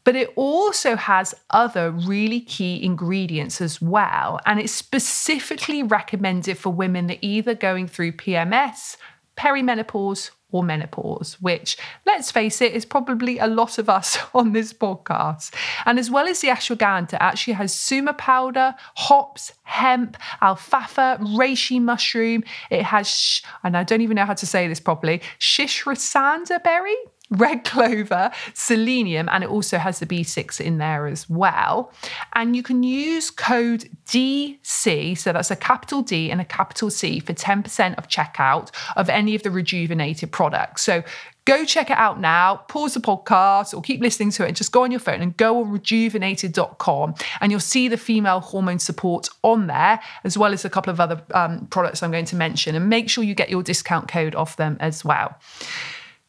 But 0.02 0.16
it 0.16 0.32
also 0.36 0.96
has 0.96 1.34
other 1.50 1.90
really 1.90 2.40
key 2.40 2.82
ingredients 2.82 3.60
as 3.60 3.80
well. 3.80 4.40
And 4.46 4.58
it's 4.60 4.72
specifically 4.72 5.82
recommended 5.82 6.58
for 6.58 6.70
women 6.70 7.06
that 7.08 7.18
are 7.18 7.20
either 7.22 7.54
going 7.54 7.86
through 7.88 8.12
PMS, 8.12 8.96
perimenopause, 9.36 10.30
or 10.52 10.62
menopause, 10.62 11.36
which, 11.40 11.76
let's 12.04 12.30
face 12.30 12.60
it, 12.60 12.72
is 12.72 12.84
probably 12.84 13.38
a 13.38 13.46
lot 13.46 13.78
of 13.78 13.88
us 13.88 14.18
on 14.34 14.52
this 14.52 14.72
podcast. 14.72 15.52
And 15.84 15.98
as 15.98 16.10
well 16.10 16.26
as 16.26 16.40
the 16.40 16.48
ashwagandha, 16.48 17.16
actually 17.20 17.54
has 17.54 17.74
suma 17.74 18.12
powder, 18.14 18.74
hops, 18.96 19.52
hemp, 19.64 20.16
alfalfa, 20.40 21.18
reishi 21.20 21.80
mushroom. 21.80 22.44
It 22.70 22.82
has, 22.84 23.42
and 23.64 23.76
I 23.76 23.82
don't 23.82 24.00
even 24.00 24.14
know 24.14 24.24
how 24.24 24.34
to 24.34 24.46
say 24.46 24.68
this 24.68 24.80
properly, 24.80 25.20
shishrasanda 25.40 26.62
berry 26.62 26.96
red 27.30 27.64
clover, 27.64 28.30
selenium, 28.54 29.28
and 29.30 29.42
it 29.42 29.50
also 29.50 29.78
has 29.78 29.98
the 29.98 30.06
B6 30.06 30.60
in 30.60 30.78
there 30.78 31.06
as 31.06 31.28
well. 31.28 31.92
And 32.34 32.54
you 32.54 32.62
can 32.62 32.82
use 32.82 33.30
code 33.30 33.88
DC, 34.06 35.18
so 35.18 35.32
that's 35.32 35.50
a 35.50 35.56
capital 35.56 36.02
D 36.02 36.30
and 36.30 36.40
a 36.40 36.44
capital 36.44 36.90
C 36.90 37.20
for 37.20 37.32
10% 37.32 37.96
of 37.96 38.08
checkout 38.08 38.70
of 38.96 39.08
any 39.08 39.34
of 39.34 39.42
the 39.42 39.50
rejuvenated 39.50 40.30
products. 40.30 40.82
So 40.82 41.02
go 41.46 41.64
check 41.64 41.90
it 41.90 41.96
out 41.96 42.20
now, 42.20 42.56
pause 42.68 42.94
the 42.94 43.00
podcast 43.00 43.72
or 43.72 43.80
keep 43.80 44.00
listening 44.00 44.30
to 44.32 44.44
it 44.44 44.48
and 44.48 44.56
just 44.56 44.72
go 44.72 44.82
on 44.82 44.90
your 44.90 45.00
phone 45.00 45.22
and 45.22 45.36
go 45.36 45.62
on 45.62 45.72
rejuvenated.com 45.72 47.14
and 47.40 47.50
you'll 47.50 47.60
see 47.60 47.88
the 47.88 47.96
female 47.96 48.40
hormone 48.40 48.78
support 48.78 49.28
on 49.42 49.68
there, 49.68 50.00
as 50.24 50.36
well 50.36 50.52
as 50.52 50.64
a 50.64 50.70
couple 50.70 50.92
of 50.92 51.00
other 51.00 51.22
um, 51.32 51.66
products 51.68 52.02
I'm 52.02 52.10
going 52.10 52.24
to 52.26 52.36
mention. 52.36 52.74
And 52.74 52.88
make 52.88 53.08
sure 53.08 53.24
you 53.24 53.34
get 53.34 53.48
your 53.48 53.62
discount 53.62 54.08
code 54.08 54.34
off 54.34 54.56
them 54.56 54.76
as 54.80 55.04
well. 55.04 55.36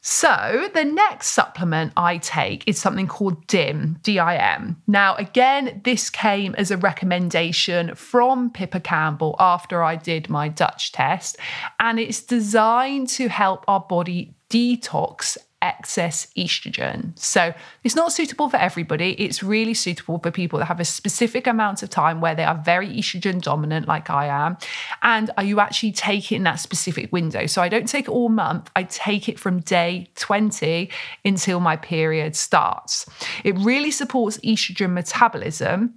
So, 0.10 0.70
the 0.74 0.86
next 0.86 1.32
supplement 1.32 1.92
I 1.98 2.20
take 2.20 2.66
is 2.66 2.80
something 2.80 3.08
called 3.08 3.46
DIM, 3.48 4.00
D 4.04 4.20
I 4.20 4.38
M. 4.38 4.82
Now, 4.88 5.16
again, 5.16 5.82
this 5.84 6.10
came 6.10 6.56
as 6.56 6.72
a 6.72 6.78
recommendation 6.78 7.94
from 7.94 8.50
Pippa 8.50 8.80
Campbell 8.80 9.36
after 9.38 9.84
I 9.84 9.98
did 9.98 10.30
my 10.30 10.48
Dutch 10.48 10.94
test, 10.94 11.36
and 11.82 12.00
it's 12.00 12.22
designed 12.22 13.10
to 13.10 13.28
help 13.28 13.66
our 13.68 13.82
body 13.82 14.37
detox 14.50 15.38
excess 15.62 16.28
estrogen. 16.38 17.18
So 17.18 17.54
it's 17.84 17.96
not 17.96 18.12
suitable 18.12 18.50
for 18.50 18.58
everybody. 18.58 19.14
It's 19.14 19.42
really 19.42 19.74
suitable 19.74 20.20
for 20.20 20.30
people 20.30 20.60
that 20.60 20.66
have 20.66 20.80
a 20.80 20.86
specific 20.86 21.48
amount 21.48 21.82
of 21.82 21.90
time 21.90 22.22
where 22.22 22.36
they 22.36 22.44
are 22.44 22.56
very 22.64 22.88
estrogen 22.90 23.42
dominant, 23.42 23.88
like 23.88 24.10
I 24.10 24.28
am. 24.28 24.58
And 25.02 25.32
are 25.36 25.44
you 25.44 25.60
actually 25.60 25.96
in 26.32 26.44
that 26.44 26.60
specific 26.60 27.12
window. 27.12 27.48
So 27.48 27.62
I 27.62 27.70
don't 27.70 27.88
take 27.88 28.06
it 28.06 28.12
all 28.12 28.30
month, 28.30 28.70
I 28.76 28.84
take 28.84 29.28
it 29.28 29.40
from 29.40 29.62
day 29.62 30.10
20 30.16 30.90
until 31.26 31.60
my 31.60 31.76
period 31.76 32.36
starts. 32.36 33.06
It 33.44 33.58
really 33.58 33.92
supports 33.92 34.38
estrogen 34.40 34.94
metabolism. 34.94 35.96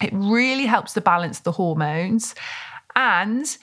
It 0.00 0.12
really 0.12 0.66
helps 0.66 0.94
to 0.94 1.00
balance 1.00 1.40
the 1.40 1.52
hormones. 1.52 2.34
And 2.94 3.56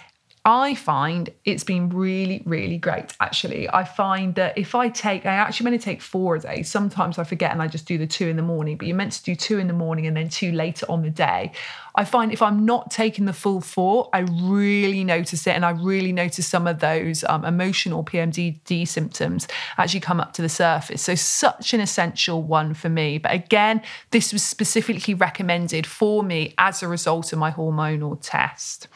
I 0.45 0.73
find 0.73 1.30
it's 1.43 1.63
been 1.63 1.89
really, 1.89 2.41
really 2.45 2.78
great. 2.78 3.13
Actually, 3.19 3.69
I 3.69 3.84
find 3.84 4.36
that 4.36 4.58
if 4.58 4.73
I 4.73 4.89
take, 4.89 5.25
I 5.25 5.34
actually 5.34 5.69
meant 5.69 5.82
to 5.82 5.86
take 5.86 6.02
four 6.02 6.36
a 6.36 6.39
day. 6.39 6.63
Sometimes 6.63 7.19
I 7.19 7.23
forget 7.25 7.52
and 7.52 7.62
I 7.62 7.67
just 7.67 7.86
do 7.86 7.97
the 7.97 8.08
two 8.08 8.28
in 8.28 8.38
the 8.38 8.41
morning, 8.41 8.78
but 8.78 8.88
you're 8.88 8.95
meant 8.95 9.12
to 9.13 9.23
do 9.23 9.36
two 9.36 9.60
in 9.60 9.67
the 9.67 9.73
morning 9.73 10.08
and 10.08 10.15
then 10.15 10.30
two 10.30 10.52
later 10.52 10.86
on 10.88 11.02
the 11.02 11.10
day. 11.10 11.52
I 11.99 12.05
find 12.05 12.31
if 12.31 12.41
I'm 12.41 12.63
not 12.63 12.91
taking 12.91 13.25
the 13.25 13.33
full 13.33 13.59
four, 13.59 14.09
I 14.13 14.19
really 14.19 15.03
notice 15.03 15.45
it. 15.45 15.49
And 15.49 15.65
I 15.65 15.71
really 15.71 16.13
notice 16.13 16.47
some 16.47 16.65
of 16.65 16.79
those 16.79 17.25
um, 17.25 17.43
emotional 17.43 18.05
PMDD 18.05 18.88
symptoms 18.88 19.49
actually 19.77 19.99
come 19.99 20.21
up 20.21 20.31
to 20.35 20.41
the 20.41 20.47
surface. 20.47 21.01
So, 21.01 21.15
such 21.15 21.73
an 21.73 21.81
essential 21.81 22.41
one 22.41 22.73
for 22.73 22.88
me. 22.88 23.17
But 23.17 23.33
again, 23.33 23.81
this 24.12 24.31
was 24.31 24.43
specifically 24.43 25.13
recommended 25.13 25.85
for 25.85 26.23
me 26.23 26.53
as 26.57 26.81
a 26.81 26.88
result 26.88 27.33
of 27.33 27.39
my 27.39 27.51
hormonal 27.51 28.17
test. 28.21 28.88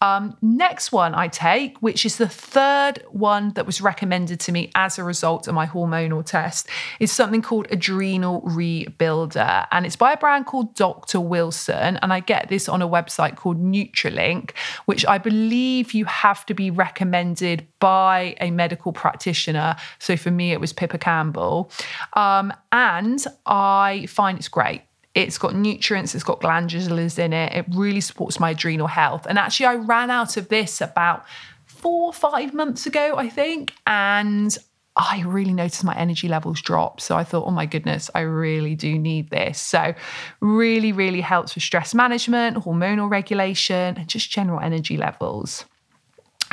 Um, 0.00 0.34
next 0.40 0.90
one 0.90 1.14
I 1.14 1.28
take, 1.28 1.76
which 1.78 2.06
is 2.06 2.16
the 2.16 2.28
third 2.28 3.04
one 3.10 3.52
that 3.54 3.66
was 3.66 3.82
recommended 3.82 4.40
to 4.40 4.52
me 4.52 4.70
as 4.74 4.98
a 4.98 5.04
result 5.04 5.48
of 5.48 5.54
my 5.54 5.66
hormonal 5.66 6.24
test, 6.24 6.68
is 6.98 7.12
something 7.12 7.42
called 7.42 7.66
Adrenal 7.70 8.40
Rebuilder. 8.42 9.66
And 9.70 9.84
it's 9.84 9.96
by 9.96 10.12
a 10.12 10.16
brand 10.16 10.46
called 10.46 10.74
Dr. 10.74 11.20
Wilson. 11.20 11.98
And 12.00 12.10
I 12.10 12.20
get 12.20 12.37
this 12.46 12.68
on 12.68 12.82
a 12.82 12.88
website 12.88 13.36
called 13.36 13.60
Nutrilink, 13.60 14.52
which 14.86 15.04
I 15.06 15.18
believe 15.18 15.92
you 15.92 16.04
have 16.04 16.46
to 16.46 16.54
be 16.54 16.70
recommended 16.70 17.66
by 17.80 18.36
a 18.40 18.50
medical 18.50 18.92
practitioner. 18.92 19.76
So 19.98 20.16
for 20.16 20.30
me, 20.30 20.52
it 20.52 20.60
was 20.60 20.72
Pippa 20.72 20.98
Campbell. 20.98 21.70
Um, 22.12 22.52
and 22.70 23.24
I 23.46 24.06
find 24.06 24.38
it's 24.38 24.48
great. 24.48 24.82
It's 25.14 25.38
got 25.38 25.54
nutrients, 25.54 26.14
it's 26.14 26.22
got 26.22 26.40
glandulars 26.40 27.18
in 27.18 27.32
it. 27.32 27.52
It 27.52 27.66
really 27.74 28.00
supports 28.00 28.38
my 28.38 28.50
adrenal 28.50 28.86
health. 28.86 29.26
And 29.28 29.38
actually, 29.38 29.66
I 29.66 29.74
ran 29.74 30.10
out 30.10 30.36
of 30.36 30.48
this 30.48 30.80
about 30.80 31.24
four 31.66 32.06
or 32.06 32.12
five 32.12 32.54
months 32.54 32.86
ago, 32.86 33.16
I 33.16 33.28
think. 33.28 33.72
And 33.86 34.56
I 34.98 35.22
really 35.24 35.52
noticed 35.52 35.84
my 35.84 35.96
energy 35.96 36.26
levels 36.26 36.60
drop. 36.60 37.00
So 37.00 37.16
I 37.16 37.22
thought, 37.22 37.46
oh 37.46 37.52
my 37.52 37.66
goodness, 37.66 38.10
I 38.16 38.20
really 38.20 38.74
do 38.74 38.98
need 38.98 39.30
this. 39.30 39.60
So, 39.60 39.94
really, 40.40 40.92
really 40.92 41.20
helps 41.20 41.54
with 41.54 41.62
stress 41.62 41.94
management, 41.94 42.56
hormonal 42.58 43.08
regulation, 43.08 43.96
and 43.96 44.08
just 44.08 44.30
general 44.30 44.60
energy 44.60 44.96
levels. 44.96 45.64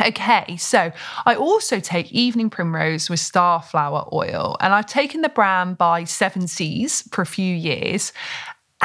Okay, 0.05 0.57
so 0.57 0.91
I 1.25 1.35
also 1.35 1.79
take 1.79 2.11
evening 2.11 2.49
primrose 2.49 3.09
with 3.09 3.19
starflower 3.19 4.11
oil, 4.11 4.57
and 4.59 4.73
I've 4.73 4.87
taken 4.87 5.21
the 5.21 5.29
brand 5.29 5.77
by 5.77 6.03
Seven 6.03 6.47
Seas 6.47 7.07
for 7.11 7.21
a 7.21 7.25
few 7.25 7.55
years. 7.55 8.11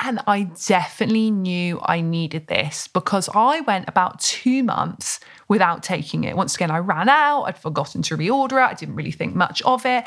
And 0.03 0.21
I 0.27 0.45
definitely 0.67 1.31
knew 1.31 1.81
I 1.83 2.01
needed 2.01 2.47
this 2.47 2.87
because 2.87 3.29
I 3.35 3.61
went 3.63 3.89
about 3.89 4.21
two 4.21 4.63
months 4.63 5.19
without 5.49 5.83
taking 5.83 6.23
it. 6.23 6.37
Once 6.37 6.55
again, 6.55 6.71
I 6.71 6.79
ran 6.79 7.09
out, 7.09 7.43
I'd 7.43 7.59
forgotten 7.59 8.03
to 8.03 8.17
reorder 8.17 8.53
it, 8.65 8.71
I 8.71 8.75
didn't 8.75 8.95
really 8.95 9.11
think 9.11 9.35
much 9.35 9.61
of 9.63 9.85
it. 9.85 10.05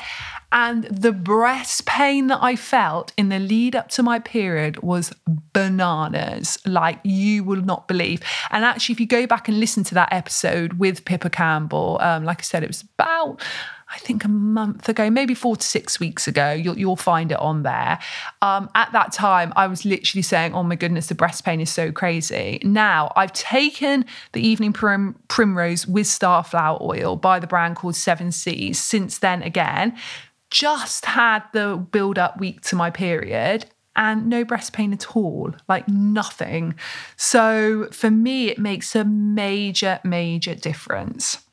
And 0.52 0.84
the 0.84 1.12
breast 1.12 1.84
pain 1.84 2.28
that 2.28 2.38
I 2.42 2.56
felt 2.56 3.12
in 3.18 3.28
the 3.28 3.38
lead 3.38 3.76
up 3.76 3.90
to 3.90 4.02
my 4.02 4.18
period 4.18 4.82
was 4.82 5.12
bananas, 5.52 6.58
like 6.64 6.98
you 7.04 7.44
will 7.44 7.60
not 7.60 7.86
believe. 7.86 8.22
And 8.50 8.64
actually, 8.64 8.94
if 8.94 9.00
you 9.00 9.06
go 9.06 9.26
back 9.26 9.48
and 9.48 9.60
listen 9.60 9.84
to 9.84 9.94
that 9.94 10.12
episode 10.12 10.74
with 10.74 11.04
Pippa 11.04 11.28
Campbell, 11.28 11.98
um, 12.00 12.24
like 12.24 12.40
I 12.40 12.42
said, 12.42 12.62
it 12.62 12.68
was 12.68 12.82
about 12.98 13.42
I 13.94 13.98
think 13.98 14.24
a 14.24 14.28
month 14.28 14.88
ago, 14.88 15.08
maybe 15.08 15.34
four 15.34 15.56
to 15.56 15.62
six 15.62 16.00
weeks 16.00 16.26
ago. 16.26 16.50
You'll, 16.50 16.76
you'll 16.76 16.96
find 16.96 17.30
it 17.30 17.38
on 17.38 17.62
there. 17.62 18.00
Um, 18.42 18.68
at 18.74 18.90
that 18.92 19.12
time, 19.12 19.52
I 19.54 19.68
was 19.68 19.84
literally 19.84 20.22
saying, 20.22 20.52
"Oh 20.52 20.64
my 20.64 20.74
goodness, 20.74 21.06
the 21.06 21.14
breast 21.14 21.44
pain 21.44 21.60
is 21.60 21.70
so 21.70 21.92
crazy." 21.92 22.60
Now 22.64 23.12
I've 23.14 23.32
taken 23.32 24.04
the 24.32 24.46
evening 24.46 24.72
prim- 24.72 25.16
primrose 25.28 25.86
with 25.86 26.06
starflower 26.06 26.80
oil 26.80 27.14
by 27.14 27.38
the 27.38 27.46
brand 27.46 27.76
called 27.76 27.94
Seven 27.94 28.32
Seas. 28.32 28.80
Since 28.80 29.18
then, 29.18 29.42
again, 29.42 29.96
just 30.50 31.04
had 31.04 31.44
the 31.52 31.76
build 31.76 32.18
up 32.18 32.38
week 32.40 32.62
to 32.62 32.76
my 32.76 32.90
period 32.90 33.66
and 33.96 34.26
no 34.28 34.44
breast 34.44 34.72
pain 34.72 34.92
at 34.92 35.16
all, 35.16 35.54
like 35.68 35.88
nothing. 35.88 36.74
So 37.16 37.88
for 37.92 38.10
me, 38.10 38.48
it 38.48 38.58
makes 38.58 38.96
a 38.96 39.04
major, 39.04 40.00
major 40.02 40.54
difference. 40.54 41.43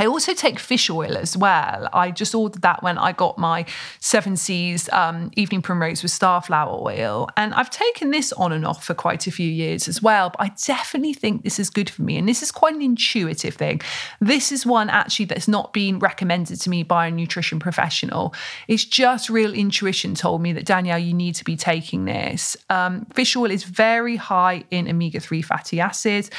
I 0.00 0.06
also 0.06 0.32
take 0.32 0.58
fish 0.58 0.88
oil 0.88 1.14
as 1.18 1.36
well. 1.36 1.86
I 1.92 2.10
just 2.10 2.34
ordered 2.34 2.62
that 2.62 2.82
when 2.82 2.96
I 2.96 3.12
got 3.12 3.36
my 3.36 3.66
Seven 4.00 4.34
Seas 4.34 4.88
um, 4.94 5.30
Evening 5.36 5.60
Primrose 5.60 6.02
with 6.02 6.10
Starflower 6.10 6.80
oil. 6.80 7.28
And 7.36 7.52
I've 7.52 7.68
taken 7.68 8.10
this 8.10 8.32
on 8.32 8.50
and 8.50 8.64
off 8.64 8.82
for 8.82 8.94
quite 8.94 9.26
a 9.26 9.30
few 9.30 9.46
years 9.46 9.88
as 9.88 10.02
well. 10.02 10.30
But 10.30 10.40
I 10.40 10.52
definitely 10.64 11.12
think 11.12 11.44
this 11.44 11.58
is 11.58 11.68
good 11.68 11.90
for 11.90 12.00
me. 12.00 12.16
And 12.16 12.26
this 12.26 12.42
is 12.42 12.50
quite 12.50 12.74
an 12.74 12.80
intuitive 12.80 13.56
thing. 13.56 13.82
This 14.22 14.50
is 14.52 14.64
one 14.64 14.88
actually 14.88 15.26
that's 15.26 15.46
not 15.46 15.74
been 15.74 15.98
recommended 15.98 16.58
to 16.62 16.70
me 16.70 16.82
by 16.82 17.08
a 17.08 17.10
nutrition 17.10 17.58
professional. 17.58 18.32
It's 18.68 18.86
just 18.86 19.28
real 19.28 19.52
intuition 19.52 20.14
told 20.14 20.40
me 20.40 20.54
that, 20.54 20.64
Danielle, 20.64 20.98
you 20.98 21.12
need 21.12 21.34
to 21.34 21.44
be 21.44 21.56
taking 21.56 22.06
this. 22.06 22.56
Um, 22.70 23.04
fish 23.12 23.36
oil 23.36 23.50
is 23.50 23.64
very 23.64 24.16
high 24.16 24.64
in 24.70 24.88
omega 24.88 25.20
3 25.20 25.42
fatty 25.42 25.78
acids, 25.78 26.30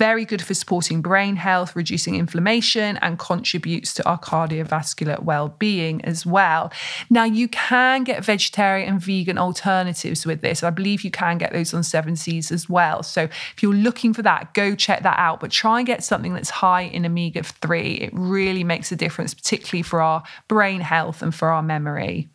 very 0.00 0.24
good 0.24 0.40
for 0.40 0.54
supporting 0.54 1.02
brain 1.02 1.36
health, 1.36 1.76
reducing 1.76 2.14
inflammation, 2.14 2.96
and 3.02 3.18
contributes 3.18 3.92
to 3.92 4.08
our 4.08 4.18
cardiovascular 4.18 5.22
well 5.22 5.54
being 5.58 6.02
as 6.06 6.24
well. 6.24 6.72
Now, 7.10 7.24
you 7.24 7.48
can 7.48 8.04
get 8.04 8.24
vegetarian 8.24 8.88
and 8.88 8.98
vegan 8.98 9.36
alternatives 9.36 10.24
with 10.24 10.40
this. 10.40 10.62
I 10.62 10.70
believe 10.70 11.02
you 11.02 11.10
can 11.10 11.36
get 11.36 11.52
those 11.52 11.74
on 11.74 11.82
Seven 11.82 12.16
Seas 12.16 12.50
as 12.50 12.66
well. 12.66 13.02
So, 13.02 13.24
if 13.24 13.62
you're 13.62 13.74
looking 13.74 14.14
for 14.14 14.22
that, 14.22 14.54
go 14.54 14.74
check 14.74 15.02
that 15.02 15.18
out. 15.18 15.38
But 15.38 15.50
try 15.50 15.80
and 15.80 15.86
get 15.86 16.02
something 16.02 16.32
that's 16.32 16.48
high 16.48 16.84
in 16.96 17.04
omega 17.04 17.42
3. 17.42 17.96
It 17.96 18.10
really 18.14 18.64
makes 18.64 18.90
a 18.90 18.96
difference, 18.96 19.34
particularly 19.34 19.82
for 19.82 20.00
our 20.00 20.22
brain 20.48 20.80
health 20.80 21.20
and 21.20 21.34
for 21.34 21.50
our 21.50 21.62
memory. 21.62 22.30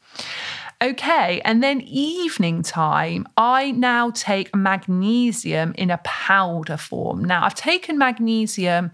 Okay, 0.82 1.42
and 1.46 1.64
then 1.64 1.80
evening 1.82 2.62
time, 2.62 3.28
I 3.38 3.72
now 3.72 4.12
take 4.12 4.54
magnesium 4.54 5.74
in 5.78 5.90
a 5.90 6.00
powder 6.04 6.76
form. 6.76 7.24
Now, 7.24 7.46
I've 7.46 7.56
taken 7.56 7.98
magnesium 7.98 8.92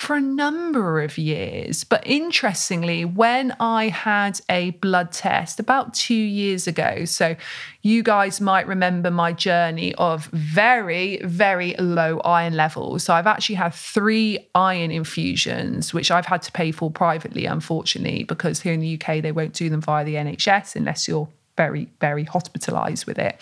for 0.00 0.16
a 0.16 0.20
number 0.20 1.02
of 1.02 1.18
years. 1.18 1.84
But 1.84 2.02
interestingly, 2.06 3.04
when 3.04 3.54
I 3.60 3.88
had 3.88 4.40
a 4.48 4.70
blood 4.70 5.12
test 5.12 5.60
about 5.60 5.92
two 5.92 6.14
years 6.14 6.66
ago, 6.66 7.04
so 7.04 7.36
you 7.82 8.02
guys 8.02 8.40
might 8.40 8.66
remember 8.66 9.10
my 9.10 9.34
journey 9.34 9.94
of 9.96 10.24
very, 10.26 11.18
very 11.18 11.74
low 11.78 12.18
iron 12.20 12.56
levels. 12.56 13.04
So 13.04 13.12
I've 13.12 13.26
actually 13.26 13.56
had 13.56 13.74
three 13.74 14.38
iron 14.54 14.90
infusions, 14.90 15.92
which 15.92 16.10
I've 16.10 16.26
had 16.26 16.40
to 16.42 16.52
pay 16.52 16.72
for 16.72 16.90
privately, 16.90 17.44
unfortunately, 17.44 18.24
because 18.24 18.62
here 18.62 18.72
in 18.72 18.80
the 18.80 18.98
UK, 18.98 19.20
they 19.20 19.32
won't 19.32 19.52
do 19.52 19.68
them 19.68 19.82
via 19.82 20.02
the 20.02 20.14
NHS 20.14 20.76
unless 20.76 21.08
you're 21.08 21.28
very, 21.60 21.90
very 22.00 22.24
hospitalized 22.24 23.04
with 23.06 23.18
it. 23.18 23.38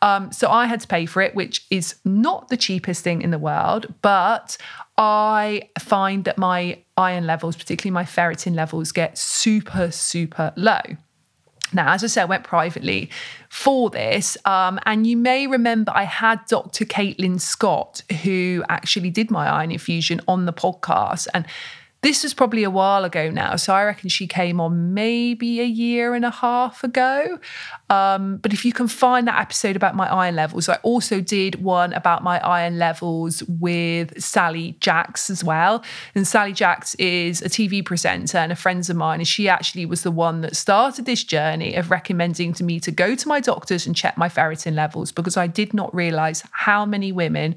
Um, 0.00 0.32
so 0.32 0.50
I 0.50 0.64
had 0.64 0.80
to 0.80 0.88
pay 0.88 1.04
for 1.04 1.20
it, 1.20 1.34
which 1.34 1.66
is 1.70 1.96
not 2.02 2.48
the 2.48 2.56
cheapest 2.56 3.04
thing 3.04 3.20
in 3.20 3.30
the 3.30 3.38
world, 3.38 3.92
but 4.00 4.56
I 4.96 5.68
find 5.78 6.24
that 6.24 6.38
my 6.38 6.78
iron 6.96 7.26
levels, 7.26 7.54
particularly 7.54 7.92
my 7.92 8.04
ferritin 8.04 8.54
levels, 8.54 8.90
get 8.90 9.18
super, 9.18 9.90
super 9.90 10.54
low. 10.56 10.80
Now, 11.74 11.92
as 11.92 12.02
I 12.02 12.06
said, 12.06 12.22
I 12.22 12.26
went 12.26 12.44
privately 12.44 13.10
for 13.50 13.90
this. 13.90 14.38
Um, 14.46 14.80
and 14.86 15.06
you 15.06 15.18
may 15.18 15.46
remember 15.46 15.92
I 15.94 16.04
had 16.04 16.40
Dr. 16.46 16.86
Caitlin 16.86 17.38
Scott, 17.38 18.02
who 18.22 18.64
actually 18.70 19.10
did 19.10 19.30
my 19.30 19.46
iron 19.46 19.70
infusion 19.70 20.22
on 20.26 20.46
the 20.46 20.52
podcast. 20.54 21.28
And 21.34 21.46
this 22.02 22.24
was 22.24 22.34
probably 22.34 22.64
a 22.64 22.70
while 22.70 23.04
ago 23.04 23.30
now. 23.30 23.54
So 23.54 23.72
I 23.72 23.84
reckon 23.84 24.08
she 24.08 24.26
came 24.26 24.60
on 24.60 24.92
maybe 24.92 25.60
a 25.60 25.64
year 25.64 26.14
and 26.14 26.24
a 26.24 26.30
half 26.30 26.82
ago. 26.82 27.38
Um, 27.90 28.38
but 28.38 28.52
if 28.52 28.64
you 28.64 28.72
can 28.72 28.88
find 28.88 29.28
that 29.28 29.40
episode 29.40 29.76
about 29.76 29.94
my 29.94 30.12
iron 30.12 30.34
levels, 30.34 30.68
I 30.68 30.76
also 30.82 31.20
did 31.20 31.62
one 31.62 31.92
about 31.92 32.24
my 32.24 32.40
iron 32.40 32.76
levels 32.76 33.44
with 33.44 34.20
Sally 34.20 34.76
Jacks 34.80 35.30
as 35.30 35.44
well. 35.44 35.84
And 36.16 36.26
Sally 36.26 36.52
Jacks 36.52 36.96
is 36.96 37.40
a 37.40 37.48
TV 37.48 37.84
presenter 37.84 38.38
and 38.38 38.50
a 38.50 38.56
friend 38.56 38.88
of 38.90 38.96
mine. 38.96 39.20
And 39.20 39.28
she 39.28 39.48
actually 39.48 39.86
was 39.86 40.02
the 40.02 40.10
one 40.10 40.40
that 40.40 40.56
started 40.56 41.06
this 41.06 41.22
journey 41.22 41.76
of 41.76 41.92
recommending 41.92 42.52
to 42.54 42.64
me 42.64 42.80
to 42.80 42.90
go 42.90 43.14
to 43.14 43.28
my 43.28 43.38
doctors 43.38 43.86
and 43.86 43.94
check 43.94 44.18
my 44.18 44.28
ferritin 44.28 44.74
levels 44.74 45.12
because 45.12 45.36
I 45.36 45.46
did 45.46 45.72
not 45.72 45.94
realize 45.94 46.42
how 46.50 46.84
many 46.84 47.12
women 47.12 47.54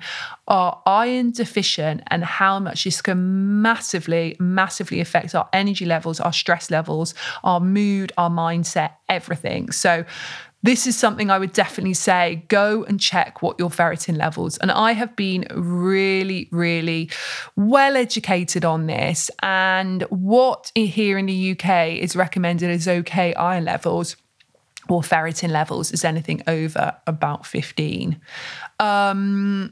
are 0.48 0.84
iron 0.86 1.32
deficient 1.32 2.04
and 2.08 2.24
how 2.24 2.60
much 2.60 2.84
this 2.84 3.02
can 3.02 3.64
massively 3.64 4.35
massively 4.40 5.00
affect 5.00 5.36
our 5.36 5.50
energy 5.54 5.86
levels, 5.86 6.20
our 6.20 6.34
stress 6.34 6.72
levels, 6.72 7.14
our 7.44 7.60
mood, 7.60 8.12
our 8.18 8.30
mindset, 8.30 8.92
everything. 9.10 9.72
So, 9.72 10.06
this 10.64 10.88
is 10.88 10.98
something 10.98 11.30
I 11.30 11.38
would 11.38 11.54
definitely 11.54 11.94
say 11.94 12.44
go 12.48 12.84
and 12.86 13.00
check 13.00 13.44
what 13.44 13.60
your 13.60 13.70
ferritin 13.70 14.18
levels. 14.18 14.58
And 14.58 14.72
I 14.72 14.94
have 14.94 15.16
been 15.16 15.46
really, 15.54 16.50
really 16.52 17.12
well 17.56 17.96
educated 17.96 18.66
on 18.66 18.88
this. 18.88 19.30
And 19.44 20.02
what 20.10 20.72
here 20.74 21.20
in 21.20 21.28
the 21.28 21.52
UK 21.52 22.00
is 22.00 22.16
recommended 22.16 22.72
as 22.72 22.88
okay 22.88 23.36
iron 23.36 23.66
levels 23.66 24.16
or 24.90 25.02
ferritin 25.02 25.50
levels 25.50 25.92
is 25.92 26.04
anything 26.04 26.42
over 26.48 26.96
about 27.06 27.46
15. 27.46 28.20
Um, 28.80 29.72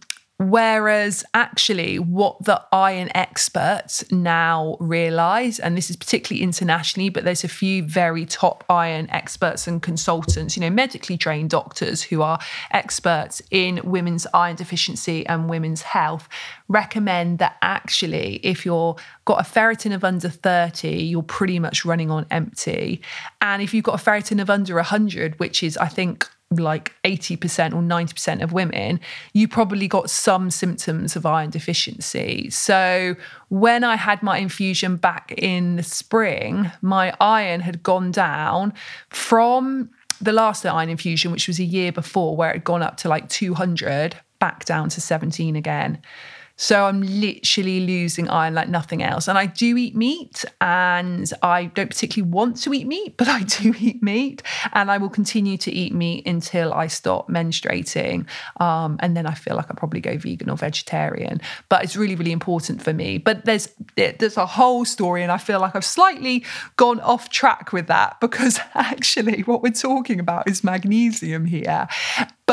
Whereas 0.49 1.23
actually, 1.33 1.99
what 1.99 2.43
the 2.43 2.61
iron 2.71 3.09
experts 3.15 4.03
now 4.11 4.75
realize, 4.79 5.57
and 5.57 5.77
this 5.77 5.89
is 5.89 5.95
particularly 5.95 6.43
internationally, 6.43 7.09
but 7.09 7.23
there's 7.23 7.45
a 7.45 7.47
few 7.47 7.83
very 7.83 8.25
top 8.25 8.65
iron 8.69 9.09
experts 9.09 9.67
and 9.67 9.81
consultants, 9.81 10.57
you 10.57 10.61
know, 10.61 10.69
medically 10.69 11.17
trained 11.17 11.49
doctors 11.49 12.01
who 12.01 12.21
are 12.21 12.39
experts 12.71 13.41
in 13.51 13.79
women's 13.85 14.27
iron 14.33 14.57
deficiency 14.57 15.25
and 15.27 15.49
women's 15.49 15.81
health, 15.81 16.27
recommend 16.67 17.39
that 17.39 17.55
actually, 17.61 18.41
if 18.43 18.65
you're 18.65 18.97
got 19.25 19.39
a 19.39 19.49
ferritin 19.49 19.93
of 19.95 20.03
under 20.03 20.29
30, 20.29 20.89
you're 20.89 21.23
pretty 21.23 21.57
much 21.59 21.85
running 21.85 22.11
on 22.11 22.25
empty. 22.31 23.01
And 23.41 23.61
if 23.61 23.73
you've 23.73 23.85
got 23.85 24.01
a 24.01 24.03
ferritin 24.03 24.41
of 24.41 24.49
under 24.49 24.75
100, 24.75 25.39
which 25.39 25.63
is, 25.63 25.77
I 25.77 25.87
think, 25.87 26.27
like 26.59 26.93
80% 27.03 27.73
or 27.73 27.81
90% 27.81 28.43
of 28.43 28.53
women, 28.53 28.99
you 29.33 29.47
probably 29.47 29.87
got 29.87 30.09
some 30.09 30.49
symptoms 30.49 31.15
of 31.15 31.25
iron 31.25 31.49
deficiency. 31.49 32.49
So 32.49 33.15
when 33.49 33.83
I 33.83 33.95
had 33.95 34.23
my 34.23 34.37
infusion 34.37 34.97
back 34.97 35.33
in 35.37 35.75
the 35.75 35.83
spring, 35.83 36.71
my 36.81 37.13
iron 37.19 37.61
had 37.61 37.83
gone 37.83 38.11
down 38.11 38.73
from 39.09 39.89
the 40.21 40.33
last 40.33 40.65
iron 40.65 40.89
infusion, 40.89 41.31
which 41.31 41.47
was 41.47 41.59
a 41.59 41.63
year 41.63 41.91
before, 41.91 42.35
where 42.35 42.51
it 42.51 42.55
had 42.55 42.63
gone 42.63 42.81
up 42.81 42.97
to 42.97 43.09
like 43.09 43.29
200, 43.29 44.15
back 44.39 44.65
down 44.65 44.89
to 44.89 44.99
17 44.99 45.55
again. 45.55 46.01
So 46.55 46.85
I'm 46.85 47.01
literally 47.01 47.79
losing 47.79 48.29
iron 48.29 48.53
like 48.53 48.69
nothing 48.69 49.01
else. 49.01 49.27
And 49.27 49.37
I 49.37 49.47
do 49.47 49.75
eat 49.75 49.95
meat 49.95 50.45
and 50.61 51.31
I 51.41 51.65
don't 51.65 51.89
particularly 51.89 52.31
want 52.31 52.61
to 52.61 52.73
eat 52.73 52.87
meat, 52.87 53.17
but 53.17 53.27
I 53.27 53.41
do 53.43 53.73
eat 53.79 54.03
meat 54.03 54.43
and 54.71 54.91
I 54.91 54.97
will 54.97 55.09
continue 55.09 55.57
to 55.57 55.71
eat 55.71 55.93
meat 55.93 56.27
until 56.27 56.73
I 56.73 56.87
stop 56.87 57.27
menstruating. 57.27 58.27
Um, 58.59 58.97
and 58.99 59.17
then 59.17 59.25
I 59.25 59.33
feel 59.33 59.55
like 59.55 59.71
I 59.71 59.73
probably 59.73 59.99
go 59.99 60.17
vegan 60.17 60.49
or 60.49 60.57
vegetarian. 60.57 61.41
But 61.69 61.83
it's 61.83 61.95
really, 61.95 62.15
really 62.15 62.31
important 62.31 62.81
for 62.81 62.93
me. 62.93 63.17
But 63.17 63.45
there's 63.45 63.69
there's 63.95 64.37
a 64.37 64.45
whole 64.45 64.85
story 64.85 65.23
and 65.23 65.31
I 65.31 65.37
feel 65.37 65.59
like 65.59 65.75
I've 65.75 65.85
slightly 65.85 66.45
gone 66.77 66.99
off 66.99 67.29
track 67.29 67.73
with 67.73 67.87
that 67.87 68.19
because 68.21 68.59
actually 68.75 69.41
what 69.41 69.63
we're 69.63 69.71
talking 69.71 70.19
about 70.19 70.47
is 70.47 70.63
magnesium 70.63 71.45
here. 71.45 71.87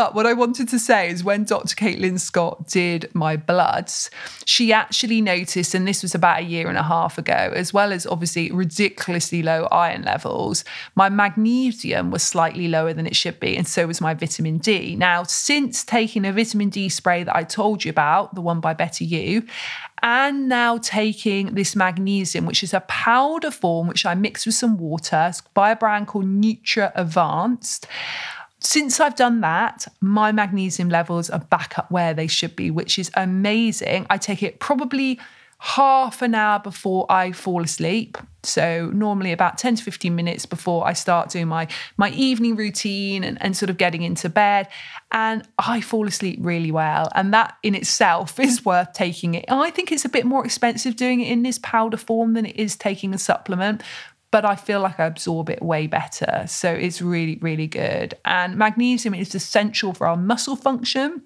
But 0.01 0.15
what 0.15 0.25
I 0.25 0.33
wanted 0.33 0.67
to 0.71 0.79
say 0.79 1.11
is 1.11 1.23
when 1.23 1.45
Dr. 1.45 1.77
Caitlin 1.77 2.19
Scott 2.19 2.67
did 2.67 3.15
my 3.15 3.37
bloods, 3.37 4.09
she 4.47 4.73
actually 4.73 5.21
noticed, 5.21 5.75
and 5.75 5.87
this 5.87 6.01
was 6.01 6.15
about 6.15 6.39
a 6.39 6.43
year 6.43 6.71
and 6.71 6.79
a 6.79 6.83
half 6.83 7.19
ago, 7.19 7.53
as 7.55 7.75
well 7.75 7.93
as 7.93 8.07
obviously 8.07 8.51
ridiculously 8.51 9.43
low 9.43 9.69
iron 9.71 10.01
levels, 10.05 10.65
my 10.95 11.11
magnesium 11.11 12.11
was 12.11 12.23
slightly 12.23 12.67
lower 12.67 12.95
than 12.95 13.07
it 13.07 13.15
should 13.15 13.39
be, 13.41 13.55
and 13.59 13.69
so 13.69 13.87
was 13.87 14.01
my 14.01 14.15
vitamin 14.15 14.57
D. 14.57 14.97
Now, 14.97 15.23
since 15.25 15.85
taking 15.85 16.25
a 16.25 16.33
vitamin 16.33 16.71
D 16.71 16.89
spray 16.89 17.23
that 17.23 17.37
I 17.37 17.45
told 17.45 17.85
you 17.85 17.91
about, 17.91 18.35
the 18.35 18.41
one 18.41 18.61
by 18.61 18.73
Better 18.73 19.05
You, 19.05 19.45
and 20.03 20.49
now 20.49 20.79
taking 20.79 21.55
this 21.55 21.77
magnesium, 21.77 22.47
which 22.47 22.63
is 22.63 22.73
a 22.73 22.81
powder 22.81 23.51
form, 23.51 23.87
which 23.87 24.07
I 24.07 24.15
mix 24.15 24.47
with 24.47 24.55
some 24.55 24.79
water 24.79 25.31
by 25.53 25.73
a 25.73 25.77
brand 25.77 26.07
called 26.07 26.25
Nutri 26.25 26.91
Advanced 26.95 27.87
since 28.61 29.01
I've 29.01 29.17
done 29.17 29.41
that, 29.41 29.87
my 30.01 30.33
magnesium 30.33 30.89
levels 30.89 31.31
are 31.31 31.41
back 31.41 31.79
up 31.79 31.91
where 31.91 32.15
they 32.15 32.27
should 32.27 32.57
be, 32.57 32.71
which 32.71 32.99
is 32.99 33.11
amazing. 33.15 34.07
I 34.11 34.19
take 34.19 34.43
it 34.43 34.61
probably 34.61 35.19
half 35.61 36.23
an 36.23 36.35
hour 36.35 36.59
before 36.59 37.05
I 37.11 37.33
fall 37.33 37.63
asleep. 37.63 38.17
So 38.43 38.91
normally 38.95 39.33
about 39.33 39.59
10 39.59 39.77
to 39.77 39.85
15 39.85 40.15
minutes 40.15 40.47
before 40.47 40.87
I 40.87 40.95
start 40.95 41.29
doing 41.29 41.49
my 41.49 41.69
my 41.99 42.11
evening 42.13 42.57
routine 42.57 43.23
and, 43.23 43.37
and 43.43 43.55
sort 43.55 43.69
of 43.69 43.77
getting 43.77 44.01
into 44.01 44.31
bed. 44.31 44.69
And 45.13 45.47
I 45.59 45.83
fall 45.83 46.07
asleep 46.09 46.39
really 46.41 46.71
well. 46.71 47.11
And 47.15 47.35
that 47.35 47.59
in 47.63 47.75
itself 47.75 48.41
is 48.41 48.65
worth 48.65 48.95
taking 48.95 49.35
it. 49.35 49.45
I 49.49 49.71
think 49.71 49.93
it's 49.93 50.07
a 50.07 50.09
bit 50.09 50.25
more 50.25 50.45
expensive 50.45 50.97
doing 50.97 51.21
it 51.21 51.31
in 51.31 51.43
this 51.43 51.59
powder 51.59 51.99
form 51.99 52.33
than 52.33 52.47
it 52.47 52.57
is 52.57 52.75
taking 52.75 53.13
a 53.13 53.19
supplement 53.19 53.83
but 54.31 54.45
I 54.45 54.57
feel 54.57 54.81
like 54.81 55.01
I 55.01 55.07
absorb 55.07 55.51
it 55.51 55.63
way 55.63 55.87
better. 55.87 56.45
So 56.47 56.73
it's 56.73 57.03
really, 57.03 57.39
really 57.41 57.67
good. 57.67 58.15
And 58.25 58.57
magnesium 58.57 59.15
is 59.15 59.35
essential 59.35 59.93
for 59.93 60.07
our 60.07 60.17
muscle 60.17 60.57
function, 60.57 61.23